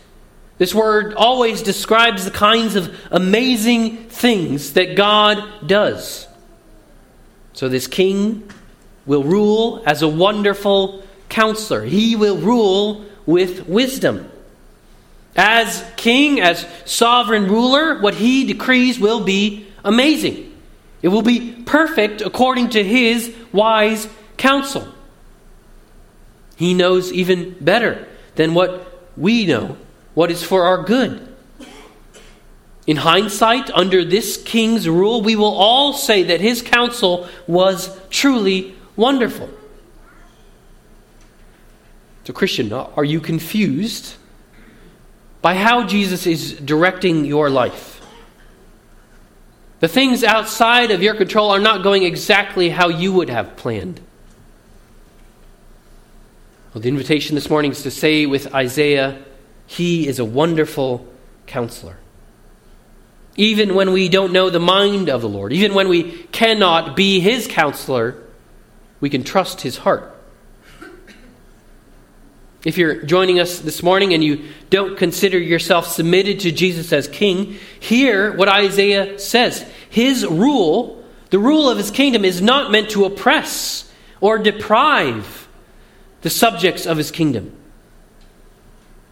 This 0.58 0.74
word 0.74 1.13
always 1.15 1.62
describes 1.62 2.24
the 2.24 2.32
kinds 2.32 2.76
of 2.76 2.96
amazing 3.12 3.98
things 4.08 4.74
that 4.74 4.96
God 4.96 5.44
does. 5.68 6.28
So, 7.54 7.70
this 7.70 7.88
king 7.88 8.50
will 9.06 9.24
rule 9.24 9.84
as 9.86 10.02
a 10.02 10.08
wonderful 10.08 11.04
counselor. 11.30 11.84
He 11.84 12.15
will 12.15 12.38
rule 12.38 13.06
with 13.26 13.68
wisdom. 13.68 14.30
As 15.36 15.84
king, 15.98 16.39
as 16.39 16.65
sovereign 16.86 17.48
ruler, 17.48 18.00
what 18.00 18.15
he 18.15 18.46
decrees 18.46 19.00
will 19.00 19.24
be 19.24 19.68
amazing. 19.84 20.54
It 21.02 21.10
will 21.10 21.22
be 21.22 21.52
perfect 21.52 22.22
according 22.22 22.70
to 22.72 22.84
his 22.84 23.34
wise 23.52 24.08
counsel. 24.38 24.88
He 26.56 26.74
knows 26.74 27.12
even 27.12 27.56
better 27.60 28.08
than 28.36 28.54
what 28.54 29.12
we 29.18 29.46
know, 29.46 29.78
what 30.15 30.32
is 30.32 30.43
for 30.43 30.63
our 30.63 30.82
good. 30.82 31.28
In 32.88 32.97
hindsight, 32.97 33.69
under 33.71 34.04
this 34.04 34.41
king's 34.41 34.88
rule, 34.88 35.21
we 35.21 35.36
will 35.36 35.54
all 35.54 35.93
say 35.93 36.23
that 36.23 36.41
his 36.41 36.62
counsel 36.62 37.28
was 37.47 37.95
truly 38.10 38.75
wonderful. 38.95 39.49
So, 42.25 42.34
Christian, 42.34 42.71
are 42.73 43.04
you 43.04 43.19
confused 43.19 44.15
by 45.41 45.56
how 45.56 45.86
Jesus 45.86 46.25
is 46.25 46.54
directing 46.54 47.25
your 47.25 47.49
life? 47.49 48.01
The 49.80 49.88
things 49.88 50.23
outside 50.23 50.91
of 50.91 51.04
your 51.04 51.15
control 51.15 51.51
are 51.51 51.60
not 51.60 51.84
going 51.84 52.04
exactly 52.04 52.69
how 52.69 52.88
you 52.89 53.13
would 53.13 53.30
have 53.30 53.56
planned. 53.58 53.99
Well, 56.73 56.82
the 56.82 56.89
invitation 56.89 57.36
this 57.36 57.49
morning 57.49 57.71
is 57.71 57.84
to 57.84 57.91
say 57.91 58.25
with 58.25 58.54
Isaiah, 58.54 59.23
He 59.67 60.08
is 60.08 60.19
a 60.19 60.25
wonderful 60.25 61.06
counselor. 61.47 61.97
Even 63.36 63.75
when 63.75 63.91
we 63.91 64.08
don't 64.08 64.32
know 64.32 64.49
the 64.49 64.60
mind 64.60 65.10
of 65.10 65.21
the 65.21 65.30
Lord, 65.30 65.51
even 65.51 65.73
when 65.73 65.89
we 65.89 66.12
cannot 66.32 66.95
be 66.95 67.19
His 67.19 67.47
counselor, 67.47 68.15
we 69.01 69.10
can 69.10 69.23
trust 69.23 69.62
His 69.62 69.78
heart. 69.78 70.15
If 72.65 72.80
you're 72.80 73.04
joining 73.04 73.39
us 73.39 73.60
this 73.60 73.84
morning 73.84 74.15
and 74.15 74.23
you 74.23 74.43
don't 74.71 74.97
consider 74.97 75.38
yourself 75.38 75.88
submitted 75.88 76.39
to 76.41 76.51
Jesus 76.51 76.91
as 76.91 77.08
King, 77.08 77.58
hear 77.80 78.36
what 78.36 78.49
Isaiah 78.49 79.19
says. 79.19 79.63
His 79.88 80.25
rule, 80.25 81.04
The 81.30 81.38
rule 81.38 81.69
of 81.69 81.78
his 81.78 81.91
kingdom 81.91 82.25
is 82.25 82.41
not 82.41 82.71
meant 82.71 82.89
to 82.91 83.06
oppress 83.06 83.91
or 84.19 84.39
deprive 84.39 85.47
the 86.21 86.32
subjects 86.32 86.88
of 86.88 86.97
his 86.97 87.12
kingdom. 87.12 87.56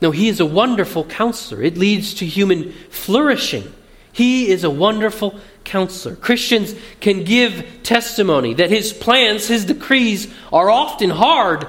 No, 0.04 0.12
he 0.12 0.28
is 0.28 0.42
a 0.42 0.46
wonderful 0.46 1.06
counselor. 1.06 1.64
It 1.64 1.78
leads 1.78 2.16
to 2.16 2.26
human 2.26 2.74
flourishing. 2.90 3.74
He 4.12 4.50
is 4.50 4.66
a 4.66 4.70
wonderful 4.70 5.40
counselor. 5.64 6.18
Christians 6.18 6.76
can 7.00 7.24
give 7.24 7.66
testimony 7.84 8.54
that 8.56 8.70
his 8.70 8.92
plans, 8.92 9.48
his 9.48 9.64
decrees 9.64 10.28
are 10.52 10.70
often 10.70 11.10
hard, 11.10 11.66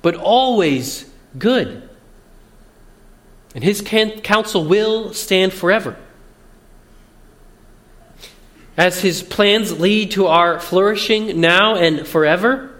but 0.00 0.14
always 0.14 1.04
good. 1.38 1.86
And 3.54 3.62
his 3.62 3.82
counsel 3.82 4.64
will 4.64 5.12
stand 5.12 5.52
forever. 5.52 5.98
As 8.78 9.02
his 9.02 9.22
plans 9.22 9.78
lead 9.78 10.12
to 10.12 10.26
our 10.26 10.58
flourishing 10.58 11.38
now 11.38 11.74
and 11.74 12.06
forever, 12.06 12.70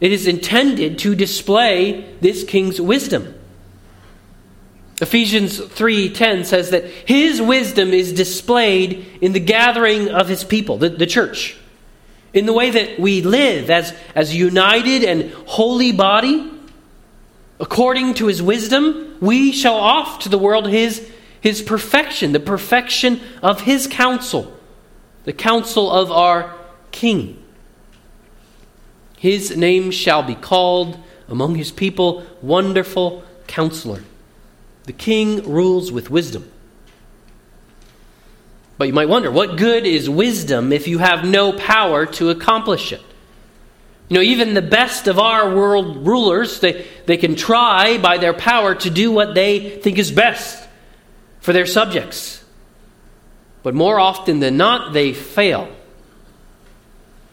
it 0.00 0.12
is 0.12 0.28
intended 0.28 1.00
to 1.00 1.16
display 1.16 2.14
this 2.20 2.44
king's 2.44 2.80
wisdom. 2.80 3.34
Ephesians 5.00 5.60
3:10 5.60 6.44
says 6.44 6.70
that 6.70 6.84
his 6.84 7.40
wisdom 7.40 7.92
is 7.92 8.12
displayed 8.12 9.06
in 9.20 9.32
the 9.32 9.40
gathering 9.40 10.08
of 10.08 10.28
his 10.28 10.42
people, 10.42 10.76
the, 10.76 10.88
the 10.88 11.06
church. 11.06 11.56
In 12.34 12.46
the 12.46 12.52
way 12.52 12.70
that 12.70 12.98
we 12.98 13.22
live 13.22 13.70
as, 13.70 13.94
as 14.14 14.34
united 14.34 15.04
and 15.04 15.32
holy 15.46 15.92
body, 15.92 16.50
according 17.60 18.14
to 18.14 18.26
his 18.26 18.42
wisdom, 18.42 19.16
we 19.20 19.52
show 19.52 19.74
off 19.74 20.20
to 20.20 20.28
the 20.28 20.38
world 20.38 20.66
his, 20.66 21.08
his 21.40 21.62
perfection, 21.62 22.32
the 22.32 22.40
perfection 22.40 23.20
of 23.40 23.62
his 23.62 23.86
counsel, 23.86 24.52
the 25.24 25.32
counsel 25.32 25.90
of 25.90 26.10
our 26.10 26.54
king. 26.90 27.42
His 29.16 29.56
name 29.56 29.90
shall 29.90 30.22
be 30.22 30.34
called 30.34 30.98
among 31.28 31.54
his 31.54 31.70
people 31.70 32.24
Wonderful 32.42 33.22
Counselor 33.46 34.02
the 34.88 34.92
king 34.94 35.42
rules 35.42 35.92
with 35.92 36.08
wisdom. 36.08 36.50
But 38.78 38.88
you 38.88 38.94
might 38.94 39.10
wonder, 39.10 39.30
what 39.30 39.58
good 39.58 39.84
is 39.84 40.08
wisdom 40.08 40.72
if 40.72 40.88
you 40.88 40.96
have 40.96 41.26
no 41.26 41.52
power 41.52 42.06
to 42.06 42.30
accomplish 42.30 42.90
it? 42.90 43.02
You 44.08 44.14
know, 44.14 44.22
even 44.22 44.54
the 44.54 44.62
best 44.62 45.06
of 45.06 45.18
our 45.18 45.54
world 45.54 46.06
rulers, 46.06 46.60
they, 46.60 46.86
they 47.04 47.18
can 47.18 47.36
try 47.36 47.98
by 47.98 48.16
their 48.16 48.32
power 48.32 48.74
to 48.76 48.88
do 48.88 49.12
what 49.12 49.34
they 49.34 49.78
think 49.78 49.98
is 49.98 50.10
best 50.10 50.66
for 51.40 51.52
their 51.52 51.66
subjects. 51.66 52.42
But 53.62 53.74
more 53.74 54.00
often 54.00 54.40
than 54.40 54.56
not, 54.56 54.94
they 54.94 55.12
fail. 55.12 55.68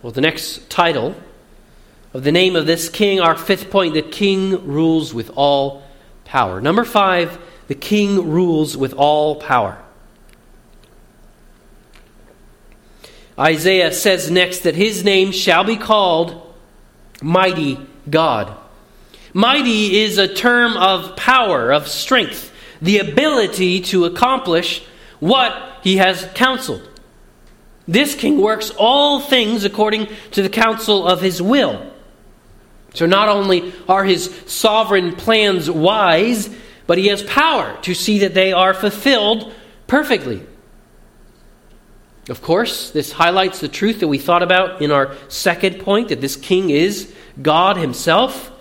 Well, 0.01 0.11
the 0.11 0.19
next 0.19 0.69
title 0.69 1.15
of 2.13 2.25
the 2.25 2.33
name 2.33 2.57
of 2.57 2.65
this 2.65 2.89
king, 2.89 3.21
our 3.21 3.37
fifth 3.37 3.69
point, 3.69 3.93
the 3.93 4.01
king 4.01 4.67
rules 4.67 5.13
with 5.13 5.31
all 5.37 5.85
power. 6.25 6.59
Number 6.59 6.83
five, 6.83 7.39
the 7.67 7.75
king 7.75 8.29
rules 8.29 8.77
with 8.77 8.93
all 8.93 9.35
power. 9.35 9.81
Isaiah 13.37 13.91
says 13.91 14.31
next 14.31 14.59
that 14.59 14.75
his 14.75 15.03
name 15.03 15.31
shall 15.31 15.63
be 15.63 15.75
called 15.75 16.41
Mighty 17.21 17.79
God. 18.09 18.55
Mighty 19.33 19.99
is 19.99 20.17
a 20.17 20.33
term 20.33 20.77
of 20.77 21.17
power, 21.17 21.71
of 21.71 21.87
strength, 21.87 22.53
the 22.81 22.99
ability 22.99 23.81
to 23.81 24.05
accomplish 24.05 24.85
what 25.19 25.79
he 25.81 25.97
has 25.97 26.29
counseled. 26.33 26.87
This 27.87 28.15
king 28.15 28.41
works 28.41 28.71
all 28.77 29.19
things 29.19 29.65
according 29.65 30.07
to 30.31 30.41
the 30.41 30.49
counsel 30.49 31.05
of 31.05 31.21
his 31.21 31.41
will. 31.41 31.91
So 32.93 33.05
not 33.05 33.27
only 33.27 33.73
are 33.89 34.05
his 34.05 34.33
sovereign 34.45 35.15
plans 35.15 35.69
wise, 35.69 36.49
but 36.87 36.97
he 36.97 37.07
has 37.07 37.23
power 37.23 37.77
to 37.81 37.93
see 37.93 38.19
that 38.19 38.33
they 38.33 38.53
are 38.53 38.73
fulfilled 38.73 39.53
perfectly. 39.87 40.43
Of 42.29 42.41
course, 42.41 42.89
this 42.89 43.11
highlights 43.11 43.59
the 43.59 43.67
truth 43.67 43.99
that 43.99 44.07
we 44.07 44.17
thought 44.17 44.41
about 44.41 44.81
in 44.81 44.91
our 44.91 45.15
second 45.27 45.79
point 45.79 46.09
that 46.09 46.21
this 46.21 46.35
king 46.35 46.71
is 46.71 47.13
God 47.41 47.77
himself. 47.77 48.51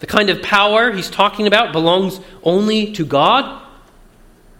The 0.00 0.06
kind 0.06 0.30
of 0.30 0.42
power 0.42 0.92
he's 0.92 1.08
talking 1.08 1.46
about 1.46 1.72
belongs 1.72 2.20
only 2.42 2.92
to 2.92 3.06
God. 3.06 3.62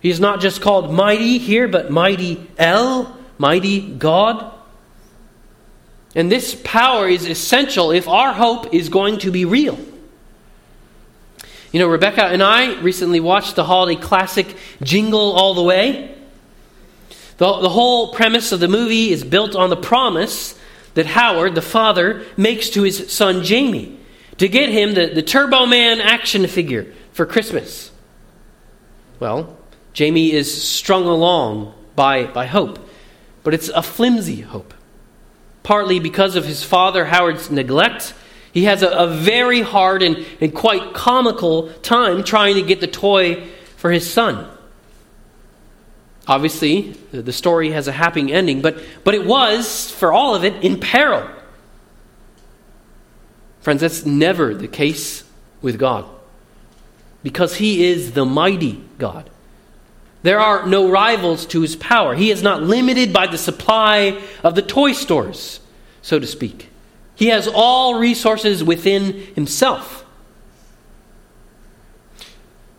He 0.00 0.08
is 0.08 0.20
not 0.20 0.40
just 0.40 0.60
called 0.60 0.92
mighty 0.92 1.38
here, 1.38 1.68
but 1.68 1.90
mighty 1.90 2.48
El, 2.58 3.16
mighty 3.38 3.80
God. 3.80 4.52
And 6.14 6.30
this 6.30 6.60
power 6.64 7.08
is 7.08 7.26
essential 7.26 7.90
if 7.90 8.08
our 8.08 8.32
hope 8.32 8.72
is 8.74 8.88
going 8.88 9.18
to 9.18 9.30
be 9.30 9.44
real. 9.44 9.78
You 11.72 11.78
know, 11.78 11.88
Rebecca 11.88 12.24
and 12.24 12.42
I 12.42 12.78
recently 12.80 13.18
watched 13.18 13.56
the 13.56 13.64
holiday 13.64 13.98
classic 13.98 14.56
Jingle 14.82 15.32
All 15.32 15.54
the 15.54 15.62
Way. 15.62 16.14
The, 17.38 17.60
the 17.60 17.70
whole 17.70 18.12
premise 18.12 18.52
of 18.52 18.60
the 18.60 18.68
movie 18.68 19.10
is 19.10 19.24
built 19.24 19.56
on 19.56 19.70
the 19.70 19.76
promise 19.76 20.58
that 20.92 21.06
Howard, 21.06 21.54
the 21.54 21.62
father, 21.62 22.26
makes 22.36 22.68
to 22.70 22.82
his 22.82 23.10
son 23.10 23.42
Jamie 23.42 23.98
to 24.36 24.48
get 24.48 24.68
him 24.68 24.92
the, 24.92 25.06
the 25.06 25.22
Turbo 25.22 25.64
Man 25.64 26.02
action 26.02 26.46
figure 26.46 26.92
for 27.12 27.24
Christmas. 27.24 27.90
Well, 29.18 29.56
Jamie 29.94 30.32
is 30.32 30.62
strung 30.62 31.04
along 31.04 31.72
by, 31.96 32.26
by 32.26 32.46
hope, 32.46 32.86
but 33.44 33.54
it's 33.54 33.70
a 33.70 33.82
flimsy 33.82 34.42
hope. 34.42 34.74
Partly 35.62 36.00
because 36.00 36.36
of 36.36 36.44
his 36.44 36.62
father 36.62 37.06
Howard's 37.06 37.50
neglect 37.50 38.12
he 38.52 38.64
has 38.64 38.82
a, 38.82 38.88
a 38.88 39.06
very 39.08 39.62
hard 39.62 40.02
and, 40.02 40.24
and 40.40 40.54
quite 40.54 40.94
comical 40.94 41.72
time 41.80 42.22
trying 42.22 42.54
to 42.54 42.62
get 42.62 42.80
the 42.80 42.86
toy 42.86 43.46
for 43.76 43.90
his 43.90 44.10
son. 44.10 44.48
Obviously, 46.28 46.92
the 47.10 47.32
story 47.32 47.72
has 47.72 47.88
a 47.88 47.92
happy 47.92 48.32
ending, 48.32 48.62
but, 48.62 48.82
but 49.02 49.14
it 49.14 49.26
was, 49.26 49.90
for 49.90 50.12
all 50.12 50.34
of 50.34 50.44
it, 50.44 50.62
in 50.62 50.78
peril. 50.78 51.28
Friends, 53.60 53.80
that's 53.80 54.06
never 54.06 54.54
the 54.54 54.68
case 54.68 55.24
with 55.60 55.78
God 55.78 56.04
because 57.22 57.56
He 57.56 57.84
is 57.84 58.12
the 58.12 58.24
mighty 58.24 58.82
God. 58.98 59.30
There 60.22 60.40
are 60.40 60.66
no 60.66 60.88
rivals 60.88 61.46
to 61.46 61.62
His 61.62 61.76
power. 61.76 62.14
He 62.14 62.30
is 62.30 62.42
not 62.42 62.62
limited 62.62 63.12
by 63.12 63.26
the 63.26 63.38
supply 63.38 64.20
of 64.42 64.54
the 64.54 64.62
toy 64.62 64.92
stores, 64.92 65.60
so 66.02 66.18
to 66.18 66.26
speak. 66.26 66.71
He 67.14 67.28
has 67.28 67.48
all 67.48 67.98
resources 67.98 68.64
within 68.64 69.12
himself. 69.34 70.04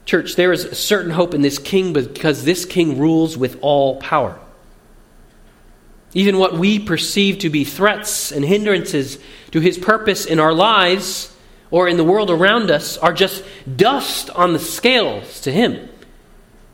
Church, 0.05 0.35
there 0.35 0.51
is 0.51 0.65
a 0.65 0.75
certain 0.75 1.11
hope 1.11 1.33
in 1.33 1.41
this 1.41 1.57
king 1.57 1.93
because 1.93 2.43
this 2.43 2.65
king 2.65 2.99
rules 2.99 3.37
with 3.37 3.57
all 3.61 3.97
power. 3.97 4.37
Even 6.13 6.37
what 6.37 6.53
we 6.53 6.77
perceive 6.77 7.39
to 7.39 7.49
be 7.49 7.63
threats 7.63 8.31
and 8.31 8.45
hindrances 8.45 9.17
to 9.51 9.59
his 9.59 9.77
purpose 9.77 10.25
in 10.25 10.39
our 10.39 10.53
lives 10.53 11.33
or 11.71 11.87
in 11.87 11.97
the 11.97 12.03
world 12.03 12.29
around 12.29 12.69
us 12.69 12.97
are 12.97 13.13
just 13.13 13.43
dust 13.75 14.29
on 14.31 14.53
the 14.53 14.59
scales 14.59 15.41
to 15.41 15.51
him. 15.51 15.89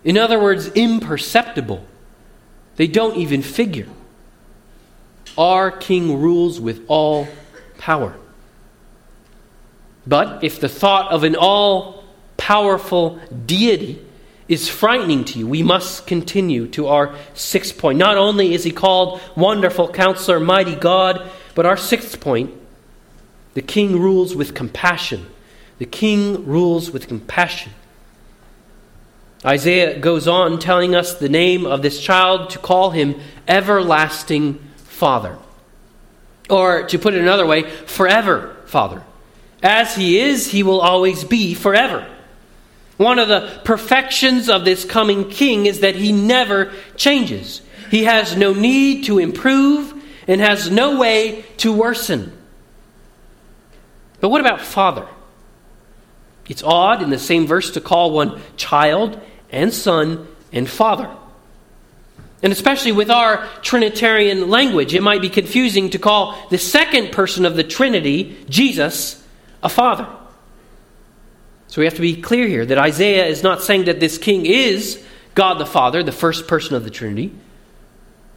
In 0.04 0.17
other 0.17 0.39
words, 0.39 0.67
imperceptible. 0.69 1.86
They 2.76 2.88
don't 2.88 3.15
even 3.15 3.41
figure. 3.41 3.88
Our 5.38 5.72
king 5.72 6.19
rules 6.22 6.60
with 6.60 6.84
all 6.88 7.28
power. 7.80 8.15
But 10.06 10.44
if 10.44 10.60
the 10.60 10.70
thought 10.70 11.12
of 11.12 11.24
an 11.24 11.36
all 11.36 12.04
powerful 12.38 13.20
deity 13.46 14.06
is 14.48 14.70
frightening 14.70 15.26
to 15.26 15.39
you, 15.39 15.48
we 15.48 15.63
must 15.63 16.08
continue 16.08 16.68
to 16.68 16.88
our 16.88 17.15
sixth 17.34 17.78
point. 17.78 17.98
Not 17.98 18.18
only 18.18 18.54
is 18.54 18.63
he 18.63 18.72
called 18.72 19.22
Wonderful 19.36 19.92
Counselor, 19.92 20.39
Mighty 20.39 20.76
God, 20.76 21.30
but 21.56 21.65
our 21.65 21.78
sixth 21.78 22.20
point 22.20 22.56
the 23.56 23.62
king 23.62 24.00
rules 24.00 24.36
with 24.36 24.54
compassion. 24.54 25.28
The 25.80 25.86
king 25.86 26.46
rules 26.46 26.92
with 26.92 27.08
compassion. 27.08 27.74
Isaiah 29.44 30.00
goes 30.00 30.28
on 30.28 30.60
telling 30.60 30.94
us 30.94 31.15
the 31.15 31.30
name 31.30 31.65
of 31.65 31.82
this 31.82 32.00
child 32.00 32.52
to 32.52 32.60
call 32.60 32.92
him 32.92 33.20
Everlasting 33.48 34.60
Father. 34.76 35.38
Or 36.49 36.83
to 36.88 36.99
put 36.99 37.13
it 37.13 37.21
another 37.21 37.45
way, 37.45 37.63
forever 37.63 38.57
Father. 38.65 39.03
As 39.62 39.95
He 39.95 40.19
is, 40.19 40.47
He 40.47 40.63
will 40.63 40.81
always 40.81 41.23
be 41.23 41.53
forever. 41.53 42.07
One 42.97 43.19
of 43.19 43.27
the 43.27 43.62
perfections 43.63 44.49
of 44.49 44.65
this 44.65 44.83
coming 44.83 45.29
King 45.29 45.65
is 45.65 45.81
that 45.81 45.95
He 45.95 46.12
never 46.12 46.71
changes. 46.95 47.62
He 47.91 48.03
has 48.03 48.35
no 48.35 48.53
need 48.53 49.05
to 49.05 49.19
improve 49.19 49.93
and 50.27 50.41
has 50.41 50.69
no 50.69 50.99
way 50.99 51.43
to 51.57 51.73
worsen. 51.73 52.31
But 54.19 54.29
what 54.29 54.41
about 54.41 54.62
Father? 54.62 55.07
It's 56.47 56.63
odd 56.63 57.01
in 57.01 57.12
the 57.12 57.19
same 57.19 57.45
verse 57.45 57.71
to 57.71 57.81
call 57.81 58.12
one 58.12 58.41
child 58.57 59.21
and 59.51 59.73
son 59.73 60.27
and 60.51 60.69
father. 60.69 61.09
And 62.41 62.54
especially 62.54 62.93
with 62.93 63.10
our 63.10 63.45
Trinitarian 63.62 64.49
language, 64.49 64.93
it 64.93 65.04
might 65.04 65.21
be 65.21 65.30
confusing 65.30 65.89
to 65.89 65.99
call 65.99 66.47
the 66.49 66.58
second 66.58 67.12
person 67.12 67.45
of 67.45 67.56
the 67.56 67.63
Trinity, 67.63 68.38
Jesus, 68.47 69.25
a 69.62 69.69
father. 69.69 70.08
So 71.67 71.82
we 71.82 71.86
have 71.86 71.95
to 71.95 72.02
be 72.02 72.19
clear 72.21 72.47
here 72.47 72.65
that 72.65 72.78
Isaiah 72.78 73.28
is 73.28 73.43
not 73.43 73.62
saying 73.62 73.86
that 73.86 73.99
this 73.99 74.17
king 74.17 74.45
is 74.45 75.04
God 75.36 75.60
the 75.60 75.65
Father, 75.65 76.02
the 76.02 76.12
first 76.12 76.47
person 76.47 76.75
of 76.75 76.84
the 76.84 76.89
Trinity. 76.89 77.32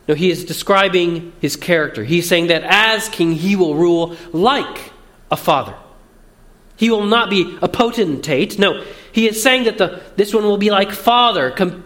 No, 0.08 0.14
he 0.14 0.30
is 0.30 0.44
describing 0.44 1.32
his 1.40 1.56
character. 1.56 2.04
He's 2.04 2.28
saying 2.28 2.48
that 2.48 2.64
as 2.64 3.08
king, 3.08 3.32
he 3.32 3.56
will 3.56 3.74
rule 3.74 4.16
like 4.32 4.92
a 5.30 5.36
father. 5.36 5.74
He 6.76 6.90
will 6.90 7.06
not 7.06 7.30
be 7.30 7.56
a 7.62 7.68
potentate. 7.68 8.58
No, 8.58 8.84
he 9.12 9.28
is 9.28 9.42
saying 9.42 9.64
that 9.64 9.78
the, 9.78 10.02
this 10.16 10.34
one 10.34 10.44
will 10.44 10.58
be 10.58 10.70
like 10.70 10.90
father, 10.90 11.50
com, 11.52 11.84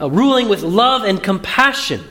uh, 0.00 0.10
ruling 0.10 0.48
with 0.48 0.62
love 0.62 1.04
and 1.04 1.22
compassion. 1.22 2.02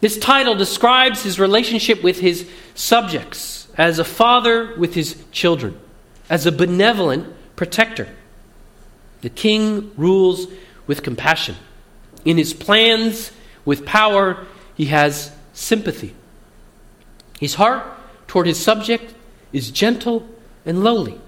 This 0.00 0.18
title 0.18 0.54
describes 0.54 1.22
his 1.22 1.40
relationship 1.40 2.02
with 2.02 2.20
his 2.20 2.48
subjects 2.74 3.68
as 3.76 3.98
a 3.98 4.04
father 4.04 4.76
with 4.76 4.94
his 4.94 5.22
children, 5.32 5.78
as 6.28 6.46
a 6.46 6.52
benevolent 6.52 7.26
protector. 7.56 8.08
The 9.22 9.30
king 9.30 9.92
rules 9.96 10.46
with 10.86 11.02
compassion. 11.02 11.56
In 12.24 12.36
his 12.36 12.52
plans, 12.52 13.32
with 13.64 13.86
power, 13.86 14.46
he 14.74 14.86
has 14.86 15.32
sympathy. 15.52 16.14
His 17.40 17.54
heart 17.54 17.84
toward 18.28 18.46
his 18.46 18.62
subject 18.62 19.14
is 19.52 19.70
gentle 19.70 20.28
and 20.64 20.84
lowly. 20.84 21.20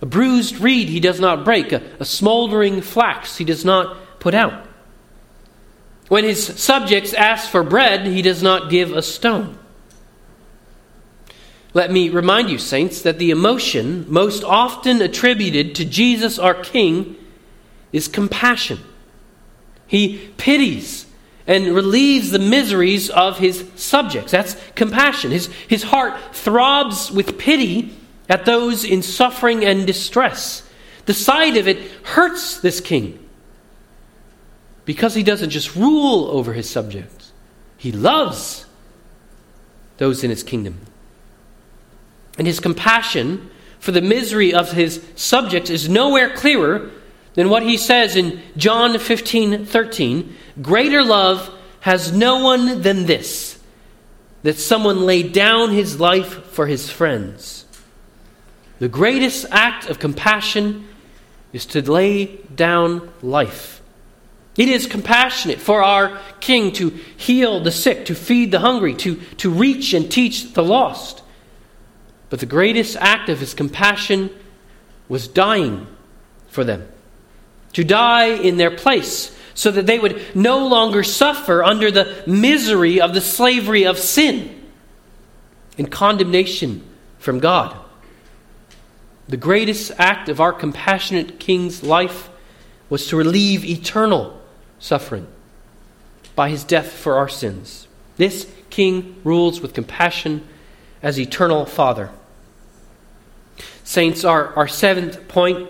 A 0.00 0.06
bruised 0.06 0.60
reed 0.60 0.88
he 0.88 1.00
does 1.00 1.18
not 1.18 1.44
break, 1.44 1.72
a, 1.72 1.82
a 1.98 2.04
smoldering 2.04 2.80
flax 2.80 3.36
he 3.36 3.44
does 3.44 3.64
not 3.64 3.96
put 4.20 4.34
out. 4.34 4.66
When 6.08 6.24
his 6.24 6.44
subjects 6.44 7.12
ask 7.12 7.50
for 7.50 7.62
bread, 7.62 8.06
he 8.06 8.22
does 8.22 8.42
not 8.42 8.70
give 8.70 8.92
a 8.92 9.02
stone. 9.02 9.58
Let 11.74 11.92
me 11.92 12.08
remind 12.08 12.48
you, 12.48 12.58
saints, 12.58 13.02
that 13.02 13.18
the 13.18 13.30
emotion 13.30 14.06
most 14.08 14.42
often 14.42 15.02
attributed 15.02 15.74
to 15.76 15.84
Jesus 15.84 16.38
our 16.38 16.54
King 16.54 17.16
is 17.92 18.08
compassion. 18.08 18.78
He 19.86 20.30
pities 20.38 21.06
and 21.46 21.74
relieves 21.74 22.30
the 22.30 22.38
miseries 22.38 23.10
of 23.10 23.38
his 23.38 23.64
subjects. 23.76 24.32
That's 24.32 24.56
compassion. 24.74 25.30
His, 25.30 25.46
his 25.68 25.82
heart 25.82 26.18
throbs 26.32 27.10
with 27.10 27.38
pity 27.38 27.94
at 28.28 28.44
those 28.44 28.84
in 28.84 29.02
suffering 29.02 29.64
and 29.64 29.86
distress. 29.86 30.62
The 31.06 31.14
sight 31.14 31.56
of 31.56 31.68
it 31.68 31.78
hurts 32.02 32.60
this 32.60 32.80
king 32.80 33.27
because 34.88 35.14
he 35.14 35.22
doesn't 35.22 35.50
just 35.50 35.76
rule 35.76 36.28
over 36.30 36.54
his 36.54 36.66
subjects, 36.66 37.30
he 37.76 37.92
loves 37.92 38.64
those 39.98 40.24
in 40.24 40.30
his 40.30 40.42
kingdom. 40.42 40.80
And 42.38 42.46
his 42.46 42.58
compassion 42.58 43.50
for 43.80 43.92
the 43.92 44.00
misery 44.00 44.54
of 44.54 44.72
his 44.72 45.04
subjects 45.14 45.68
is 45.68 45.90
nowhere 45.90 46.34
clearer 46.34 46.90
than 47.34 47.50
what 47.50 47.62
he 47.62 47.76
says 47.76 48.16
in 48.16 48.40
John 48.56 48.98
15 48.98 49.66
13. 49.66 50.34
Greater 50.62 51.04
love 51.04 51.54
has 51.80 52.10
no 52.10 52.42
one 52.42 52.80
than 52.80 53.04
this, 53.04 53.62
that 54.42 54.56
someone 54.56 55.04
laid 55.04 55.34
down 55.34 55.70
his 55.70 56.00
life 56.00 56.46
for 56.46 56.66
his 56.66 56.88
friends. 56.88 57.66
The 58.78 58.88
greatest 58.88 59.44
act 59.50 59.90
of 59.90 59.98
compassion 59.98 60.88
is 61.52 61.66
to 61.66 61.82
lay 61.82 62.36
down 62.54 63.12
life. 63.20 63.77
It 64.58 64.68
is 64.68 64.88
compassionate 64.88 65.60
for 65.60 65.84
our 65.84 66.18
King 66.40 66.72
to 66.72 66.90
heal 66.90 67.60
the 67.60 67.70
sick, 67.70 68.06
to 68.06 68.14
feed 68.16 68.50
the 68.50 68.58
hungry, 68.58 68.92
to, 68.96 69.14
to 69.38 69.50
reach 69.50 69.94
and 69.94 70.10
teach 70.10 70.52
the 70.52 70.64
lost. 70.64 71.22
But 72.28 72.40
the 72.40 72.46
greatest 72.46 72.96
act 72.96 73.28
of 73.28 73.38
his 73.38 73.54
compassion 73.54 74.30
was 75.08 75.28
dying 75.28 75.86
for 76.48 76.64
them, 76.64 76.88
to 77.74 77.84
die 77.84 78.30
in 78.30 78.56
their 78.56 78.72
place, 78.72 79.34
so 79.54 79.70
that 79.70 79.86
they 79.86 79.98
would 79.98 80.20
no 80.34 80.66
longer 80.66 81.04
suffer 81.04 81.62
under 81.62 81.92
the 81.92 82.22
misery 82.26 83.00
of 83.00 83.14
the 83.14 83.20
slavery 83.20 83.86
of 83.86 83.96
sin 83.96 84.60
and 85.78 85.90
condemnation 85.90 86.84
from 87.20 87.38
God. 87.38 87.76
The 89.28 89.36
greatest 89.36 89.92
act 89.98 90.28
of 90.28 90.40
our 90.40 90.52
compassionate 90.52 91.38
King's 91.38 91.84
life 91.84 92.28
was 92.90 93.06
to 93.08 93.16
relieve 93.16 93.64
eternal 93.64 94.37
suffering 94.78 95.26
by 96.34 96.50
his 96.50 96.64
death 96.64 96.92
for 96.92 97.16
our 97.16 97.28
sins. 97.28 97.88
This 98.16 98.50
King 98.70 99.16
rules 99.24 99.60
with 99.60 99.74
compassion 99.74 100.46
as 101.02 101.18
eternal 101.18 101.66
Father. 101.66 102.10
Saints, 103.82 104.24
our, 104.24 104.54
our 104.54 104.68
seventh 104.68 105.26
point, 105.28 105.68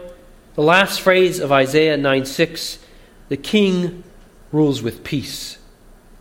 the 0.54 0.62
last 0.62 1.00
phrase 1.00 1.38
of 1.38 1.52
Isaiah 1.52 1.96
9 1.96 2.26
6, 2.26 2.78
the 3.28 3.36
King 3.36 4.02
rules 4.52 4.82
with 4.82 5.04
peace. 5.04 5.58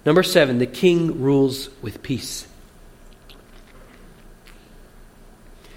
Number 0.05 0.23
seven, 0.23 0.59
the 0.59 0.67
King 0.67 1.21
rules 1.21 1.69
with 1.81 2.01
peace. 2.03 2.47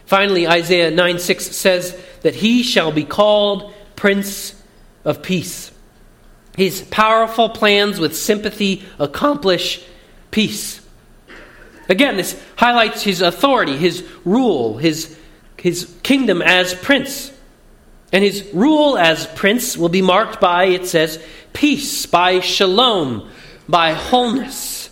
Finally, 0.04 0.46
Isaiah 0.46 0.90
9 0.90 1.18
6 1.18 1.56
says 1.56 1.98
that 2.22 2.34
he 2.34 2.62
shall 2.62 2.92
be 2.92 3.04
called 3.04 3.72
Prince 3.96 4.60
of 5.04 5.22
Peace. 5.22 5.69
His 6.60 6.82
powerful 6.82 7.48
plans 7.48 7.98
with 7.98 8.14
sympathy 8.14 8.84
accomplish 8.98 9.82
peace. 10.30 10.78
Again, 11.88 12.18
this 12.18 12.38
highlights 12.54 13.00
his 13.00 13.22
authority, 13.22 13.78
his 13.78 14.06
rule, 14.26 14.76
his, 14.76 15.16
his 15.56 15.90
kingdom 16.02 16.42
as 16.42 16.74
prince. 16.74 17.32
And 18.12 18.22
his 18.22 18.46
rule 18.52 18.98
as 18.98 19.26
prince 19.28 19.74
will 19.78 19.88
be 19.88 20.02
marked 20.02 20.38
by, 20.38 20.64
it 20.64 20.84
says, 20.84 21.18
peace, 21.54 22.04
by 22.04 22.40
shalom, 22.40 23.30
by 23.66 23.94
wholeness. 23.94 24.90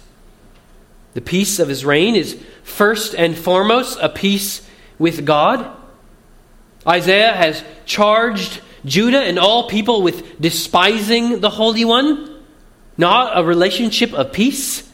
The 1.13 1.21
peace 1.21 1.59
of 1.59 1.69
his 1.69 1.85
reign 1.85 2.17
is 2.17 2.43
first 2.63 3.15
and 3.15 3.37
foremost 3.37 3.99
a 4.01 4.09
peace 4.09 4.67
with 4.99 5.27
God. 5.27 5.71
Isaiah 6.87 7.35
has 7.35 7.63
charged 7.85 8.63
Judah 8.89 9.21
and 9.21 9.39
all 9.39 9.69
people 9.69 10.03
with 10.03 10.41
despising 10.41 11.41
the 11.41 11.51
Holy 11.51 11.85
One, 11.85 12.43
not 12.97 13.39
a 13.39 13.45
relationship 13.45 14.13
of 14.13 14.33
peace. 14.33 14.89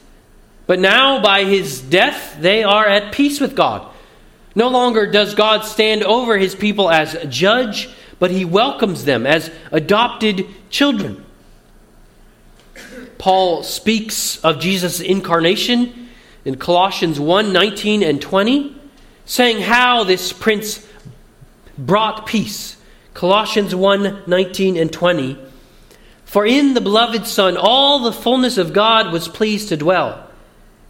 But 0.66 0.78
now, 0.78 1.22
by 1.22 1.44
his 1.44 1.80
death, 1.80 2.36
they 2.40 2.64
are 2.64 2.86
at 2.86 3.12
peace 3.12 3.40
with 3.40 3.54
God. 3.54 3.90
No 4.54 4.68
longer 4.68 5.06
does 5.10 5.34
God 5.34 5.64
stand 5.64 6.02
over 6.02 6.38
his 6.38 6.54
people 6.54 6.90
as 6.90 7.14
a 7.14 7.26
judge, 7.26 7.88
but 8.18 8.30
he 8.30 8.44
welcomes 8.44 9.04
them 9.04 9.26
as 9.26 9.50
adopted 9.72 10.46
children. 10.70 11.24
Paul 13.18 13.62
speaks 13.62 14.42
of 14.44 14.60
Jesus' 14.60 15.00
incarnation 15.00 16.08
in 16.44 16.56
Colossians 16.56 17.18
1 17.18 17.52
19 17.52 18.02
and 18.02 18.20
20 18.20 18.76
saying 19.24 19.62
how 19.62 20.04
this 20.04 20.32
prince 20.32 20.86
brought 21.78 22.26
peace. 22.26 22.76
Colossians 23.14 23.74
1 23.74 24.24
19 24.26 24.76
and 24.76 24.92
20. 24.92 25.38
For 26.24 26.44
in 26.44 26.74
the 26.74 26.80
beloved 26.80 27.26
Son 27.26 27.56
all 27.56 28.00
the 28.00 28.12
fullness 28.12 28.58
of 28.58 28.72
God 28.72 29.12
was 29.12 29.28
pleased 29.28 29.68
to 29.68 29.76
dwell, 29.76 30.28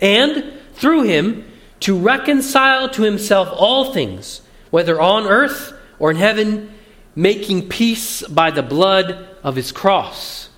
and 0.00 0.52
through 0.72 1.02
him 1.02 1.44
to 1.80 1.98
reconcile 1.98 2.88
to 2.88 3.02
himself 3.02 3.48
all 3.52 3.92
things, 3.92 4.40
whether 4.70 4.98
on 5.00 5.26
earth 5.26 5.74
or 5.98 6.10
in 6.10 6.16
heaven, 6.16 6.72
making 7.14 7.68
peace 7.68 8.26
by 8.26 8.50
the 8.50 8.62
blood 8.62 9.28
of 9.42 9.54
his 9.54 9.70
cross. 9.70 10.48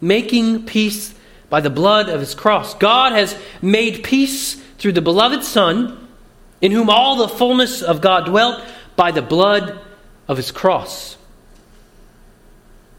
Making 0.00 0.66
peace 0.66 1.14
by 1.50 1.60
the 1.60 1.70
blood 1.70 2.08
of 2.08 2.20
his 2.20 2.34
cross. 2.34 2.74
God 2.74 3.12
has 3.12 3.36
made 3.60 4.04
peace 4.04 4.54
through 4.78 4.92
the 4.92 5.02
beloved 5.02 5.44
Son 5.44 6.08
in 6.60 6.72
whom 6.72 6.88
all 6.88 7.16
the 7.16 7.28
fullness 7.28 7.82
of 7.82 8.00
God 8.00 8.26
dwelt 8.26 8.64
by 8.96 9.10
the 9.10 9.22
blood 9.22 9.80
of 10.32 10.38
his 10.38 10.50
cross. 10.50 11.16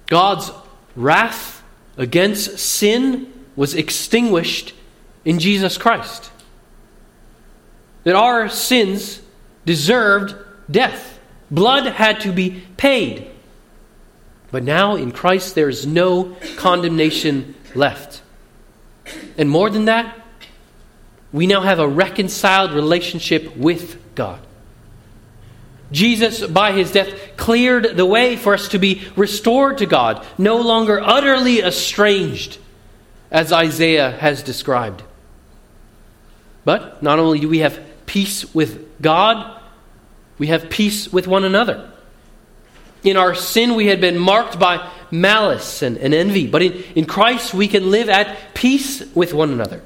God's 0.05 0.51
wrath 0.95 1.63
against 1.97 2.59
sin 2.59 3.33
was 3.55 3.73
extinguished 3.73 4.73
in 5.25 5.39
Jesus 5.39 5.77
Christ. 5.77 6.31
That 8.03 8.15
our 8.15 8.47
sins 8.49 9.21
deserved 9.65 10.35
death. 10.69 11.19
Blood 11.49 11.87
had 11.87 12.21
to 12.21 12.31
be 12.31 12.63
paid. 12.77 13.27
But 14.51 14.63
now 14.63 14.95
in 14.95 15.11
Christ 15.11 15.55
there 15.55 15.69
is 15.69 15.87
no 15.87 16.35
condemnation 16.57 17.55
left. 17.73 18.21
And 19.37 19.49
more 19.49 19.69
than 19.69 19.85
that, 19.85 20.19
we 21.31 21.47
now 21.47 21.61
have 21.61 21.79
a 21.79 21.87
reconciled 21.87 22.73
relationship 22.73 23.57
with 23.57 23.97
God. 24.13 24.39
Jesus, 25.93 26.45
by 26.45 26.71
his 26.71 26.91
death, 26.91 27.37
cleared 27.37 27.95
the 27.95 28.05
way 28.05 28.35
for 28.35 28.55
us 28.55 28.69
to 28.69 28.79
be 28.79 29.03
restored 29.15 29.77
to 29.77 29.85
God, 29.85 30.25
no 30.37 30.57
longer 30.57 30.99
utterly 30.99 31.61
estranged, 31.61 32.57
as 33.31 33.53
Isaiah 33.53 34.11
has 34.11 34.43
described. 34.43 35.03
But 36.65 37.03
not 37.03 37.19
only 37.19 37.39
do 37.39 37.47
we 37.47 37.59
have 37.59 37.79
peace 38.07 38.53
with 38.55 39.01
God, 39.01 39.61
we 40.39 40.47
have 40.47 40.69
peace 40.69 41.13
with 41.13 41.27
one 41.27 41.43
another. 41.43 41.91
In 43.03 43.15
our 43.15 43.35
sin, 43.35 43.75
we 43.75 43.87
had 43.87 44.01
been 44.01 44.17
marked 44.17 44.57
by 44.57 44.91
malice 45.11 45.83
and, 45.83 45.97
and 45.97 46.13
envy, 46.13 46.47
but 46.47 46.63
in, 46.63 46.83
in 46.95 47.05
Christ, 47.05 47.53
we 47.53 47.67
can 47.67 47.91
live 47.91 48.09
at 48.09 48.55
peace 48.55 49.03
with 49.13 49.33
one 49.33 49.51
another. 49.51 49.83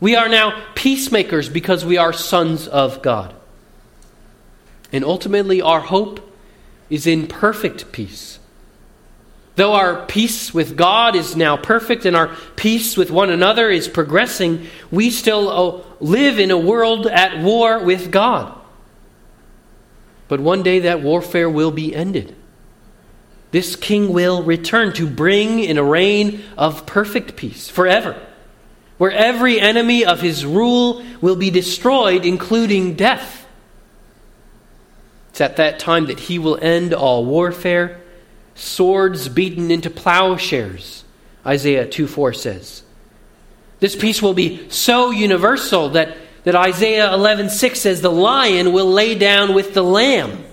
We 0.00 0.16
are 0.16 0.28
now 0.28 0.64
peacemakers 0.74 1.48
because 1.48 1.84
we 1.84 1.98
are 1.98 2.12
sons 2.12 2.68
of 2.68 3.02
God. 3.02 3.34
And 4.92 5.04
ultimately, 5.04 5.62
our 5.62 5.80
hope 5.80 6.20
is 6.90 7.06
in 7.06 7.26
perfect 7.26 7.90
peace. 7.92 8.38
Though 9.54 9.74
our 9.74 10.06
peace 10.06 10.54
with 10.54 10.76
God 10.76 11.14
is 11.14 11.36
now 11.36 11.56
perfect 11.56 12.06
and 12.06 12.16
our 12.16 12.34
peace 12.56 12.96
with 12.96 13.10
one 13.10 13.30
another 13.30 13.68
is 13.68 13.86
progressing, 13.86 14.66
we 14.90 15.10
still 15.10 15.48
uh, 15.48 15.84
live 16.00 16.38
in 16.38 16.50
a 16.50 16.58
world 16.58 17.06
at 17.06 17.42
war 17.42 17.84
with 17.84 18.10
God. 18.10 18.58
But 20.28 20.40
one 20.40 20.62
day 20.62 20.80
that 20.80 21.02
warfare 21.02 21.50
will 21.50 21.70
be 21.70 21.94
ended. 21.94 22.34
This 23.50 23.76
king 23.76 24.14
will 24.14 24.42
return 24.42 24.94
to 24.94 25.06
bring 25.06 25.58
in 25.58 25.76
a 25.76 25.84
reign 25.84 26.42
of 26.56 26.86
perfect 26.86 27.36
peace 27.36 27.68
forever, 27.68 28.18
where 28.96 29.12
every 29.12 29.60
enemy 29.60 30.06
of 30.06 30.22
his 30.22 30.46
rule 30.46 31.04
will 31.20 31.36
be 31.36 31.50
destroyed, 31.50 32.24
including 32.24 32.94
death. 32.94 33.41
It's 35.32 35.40
at 35.40 35.56
that 35.56 35.78
time 35.78 36.06
that 36.06 36.20
he 36.20 36.38
will 36.38 36.58
end 36.60 36.92
all 36.92 37.24
warfare 37.24 38.02
swords 38.54 39.30
beaten 39.30 39.70
into 39.70 39.88
plowshares, 39.88 41.04
Isaiah 41.46 41.88
2 41.88 42.06
4 42.06 42.34
says. 42.34 42.82
This 43.80 43.96
peace 43.96 44.20
will 44.20 44.34
be 44.34 44.68
so 44.68 45.10
universal 45.10 45.88
that, 45.90 46.18
that 46.44 46.54
Isaiah 46.54 47.14
11 47.14 47.48
6 47.48 47.80
says, 47.80 48.02
The 48.02 48.10
lion 48.10 48.74
will 48.74 48.90
lay 48.90 49.14
down 49.14 49.54
with 49.54 49.72
the 49.72 49.82
lamb. 49.82 50.44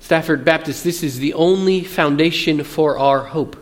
Stafford 0.00 0.44
Baptist, 0.44 0.82
this 0.82 1.04
is 1.04 1.20
the 1.20 1.34
only 1.34 1.84
foundation 1.84 2.64
for 2.64 2.98
our 2.98 3.20
hope. 3.20 3.56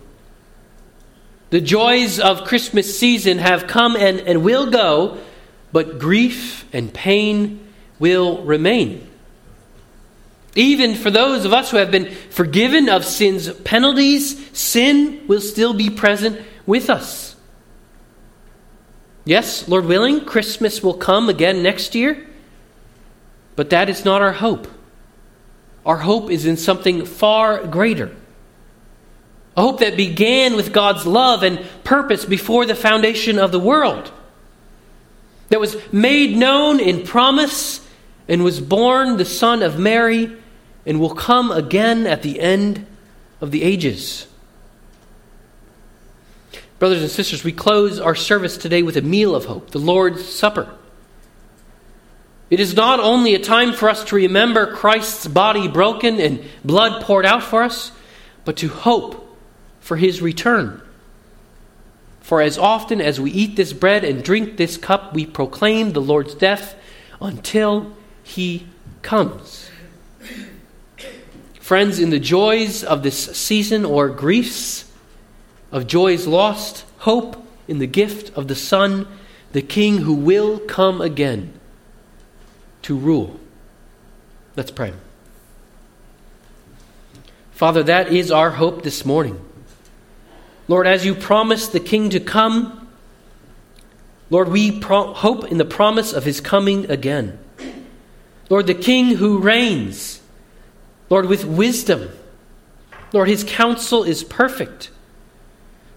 The 1.51 1.61
joys 1.61 2.19
of 2.19 2.45
Christmas 2.45 2.99
season 2.99 3.37
have 3.37 3.67
come 3.67 3.95
and, 3.95 4.21
and 4.21 4.43
will 4.43 4.71
go, 4.71 5.19
but 5.71 5.99
grief 5.99 6.65
and 6.73 6.93
pain 6.93 7.62
will 8.03 8.43
remain. 8.43 9.09
Even 10.57 10.97
for 10.97 11.09
those 11.09 11.45
of 11.45 11.53
us 11.53 11.71
who 11.71 11.77
have 11.77 11.93
been 11.93 12.11
forgiven 12.31 12.89
of 12.89 13.05
sin's 13.05 13.49
penalties, 13.61 14.51
sin 14.59 15.25
will 15.29 15.41
still 15.41 15.73
be 15.73 15.89
present 15.89 16.43
with 16.67 16.91
us. 16.91 17.37
Yes, 19.25 19.69
Lord 19.69 19.85
willing, 19.85 20.25
Christmas 20.25 20.83
will 20.83 20.95
come 20.95 21.29
again 21.29 21.63
next 21.63 21.95
year, 21.95 22.27
but 23.55 23.71
that 23.71 23.89
is 23.89 24.05
not 24.05 24.21
our 24.21 24.33
hope. 24.33 24.67
Our 25.87 25.99
hope 25.99 26.29
is 26.29 26.45
in 26.45 26.57
something 26.57 27.07
far 27.07 27.65
greater. 27.69 28.13
A 29.57 29.63
hope 29.63 29.79
that 29.79 29.97
began 29.97 30.57
with 30.57 30.73
God's 30.73 31.07
love 31.07 31.45
and 31.45 31.65
purpose 31.85 32.25
before 32.25 32.67
the 32.67 32.75
foundation 32.75 33.39
of 33.39 33.53
the 33.53 33.61
world, 33.61 34.11
that 35.51 35.61
was 35.61 35.77
made 35.93 36.37
known 36.37 36.81
in 36.81 37.05
promise 37.05 37.79
and 38.29 38.45
was 38.45 38.61
born 38.61 39.17
the 39.17 39.25
Son 39.25 39.63
of 39.63 39.79
Mary 39.79 40.37
and 40.87 41.01
will 41.01 41.15
come 41.15 41.51
again 41.51 42.07
at 42.07 42.23
the 42.23 42.41
end 42.41 42.87
of 43.41 43.51
the 43.51 43.63
ages. 43.63 44.27
Brothers 46.79 47.03
and 47.03 47.11
sisters, 47.11 47.45
we 47.45 47.53
close 47.53 48.01
our 48.01 48.15
service 48.15 48.57
today 48.57 48.83
with 48.83 48.97
a 48.97 49.03
meal 49.03 49.35
of 49.35 49.45
hope, 49.45 49.71
the 49.71 49.79
Lord's 49.79 50.25
Supper. 50.25 50.75
It 52.51 52.61
is 52.61 52.75
not 52.75 53.01
only 53.01 53.35
a 53.35 53.39
time 53.39 53.73
for 53.73 53.89
us 53.89 54.05
to 54.05 54.17
remember 54.17 54.75
Christ's 54.75 55.27
body 55.27 55.69
broken 55.69 56.21
and 56.21 56.45
blood 56.65 57.03
poured 57.03 57.25
out 57.25 57.43
for 57.43 57.63
us, 57.63 57.93
but 58.45 58.57
to 58.59 58.69
hope 58.69 59.39
for 59.81 59.97
his 59.97 60.21
return. 60.21 60.83
For 62.21 62.43
as 62.43 62.59
often 62.59 63.01
as 63.01 63.21
we 63.21 63.31
eat 63.31 63.57
this 63.57 63.73
bread 63.73 64.05
and 64.05 64.23
drink 64.23 64.57
this 64.57 64.77
cup, 64.77 65.15
we 65.15 65.25
proclaim 65.25 65.93
the 65.93 66.01
Lord's 66.01 66.35
death 66.35 66.75
until 67.21 67.97
he 68.23 68.67
comes. 69.03 69.71
Friends, 71.61 71.99
in 71.99 72.11
the 72.11 72.21
joys 72.21 72.85
of 72.85 73.03
this 73.03 73.37
season 73.37 73.85
or 73.85 74.09
griefs 74.09 74.91
of 75.71 75.87
joys 75.87 76.27
lost, 76.27 76.85
hope 76.99 77.47
in 77.69 77.79
the 77.79 77.87
gift 77.87 78.37
of 78.37 78.49
the 78.49 78.55
Son, 78.55 79.07
the 79.53 79.63
King 79.63 79.99
who 79.99 80.15
will 80.15 80.59
come 80.59 81.01
again 81.01 81.53
to 82.83 82.97
rule. 82.97 83.41
Let's 84.57 84.71
pray. 84.71 84.93
Father, 87.53 87.83
that 87.85 88.13
is 88.13 88.31
our 88.31 88.51
hope 88.51 88.83
this 88.83 89.05
morning. 89.05 89.41
Lord, 90.69 90.87
as 90.87 91.07
you 91.07 91.15
promised 91.15 91.73
the 91.73 91.81
King 91.81 92.11
to 92.11 92.21
come, 92.21 92.89
Lord, 94.31 94.49
we 94.49 94.81
pro- 94.81 95.13
hope 95.13 95.45
in 95.45 95.59
the 95.59 95.65
promise 95.65 96.13
of 96.13 96.25
his 96.25 96.41
coming 96.41 96.91
again. 96.91 97.39
Lord, 98.53 98.67
the 98.67 98.75
King 98.75 99.17
who 99.17 99.39
reigns 99.39 100.21
Lord, 101.09 101.25
with 101.25 101.43
wisdom. 101.47 102.11
Lord, 103.15 103.29
his 103.29 103.45
counsel 103.45 104.05
is 104.05 104.23
perfect. 104.23 104.91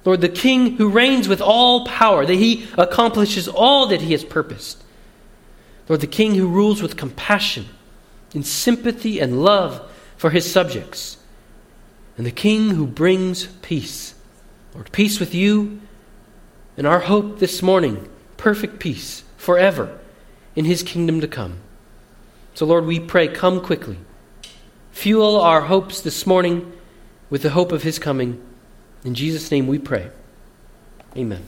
Lord, 0.06 0.22
the 0.22 0.30
King 0.30 0.78
who 0.78 0.88
reigns 0.90 1.28
with 1.28 1.42
all 1.42 1.86
power, 1.86 2.26
that 2.26 2.34
he 2.34 2.66
accomplishes 2.78 3.50
all 3.50 3.88
that 3.88 4.02
he 4.02 4.14
has 4.14 4.24
purposed. 4.24 4.82
Lord, 5.90 6.00
the 6.00 6.08
King 6.08 6.36
who 6.36 6.48
rules 6.48 6.82
with 6.82 6.96
compassion, 6.96 7.66
in 8.34 8.44
sympathy 8.44 9.20
and 9.20 9.44
love 9.44 9.92
for 10.16 10.30
his 10.30 10.50
subjects. 10.50 11.18
And 12.18 12.26
the 12.26 12.32
King 12.32 12.70
who 12.70 12.88
brings 12.88 13.48
peace. 13.48 14.16
Lord, 14.74 14.94
peace 14.94 15.20
with 15.20 15.36
you 15.36 15.82
and 16.78 16.88
our 16.88 17.00
hope 17.00 17.40
this 17.40 17.62
morning, 17.62 18.10
perfect 18.38 18.80
peace 18.80 19.24
forever 19.36 20.00
in 20.56 20.64
his 20.64 20.84
kingdom 20.84 21.20
to 21.20 21.28
come. 21.28 21.60
So, 22.56 22.66
Lord, 22.66 22.86
we 22.86 23.00
pray, 23.02 23.28
come 23.28 23.62
quickly. 23.62 23.98
Fuel 24.92 25.40
our 25.42 25.62
hopes 25.62 26.00
this 26.00 26.26
morning 26.26 26.72
with 27.30 27.42
the 27.42 27.50
hope 27.50 27.74
of 27.74 27.84
his 27.84 28.00
coming. 28.00 28.42
In 29.04 29.14
Jesus' 29.14 29.52
name 29.52 29.68
we 29.68 29.78
pray. 29.78 30.10
Amen. 31.18 31.44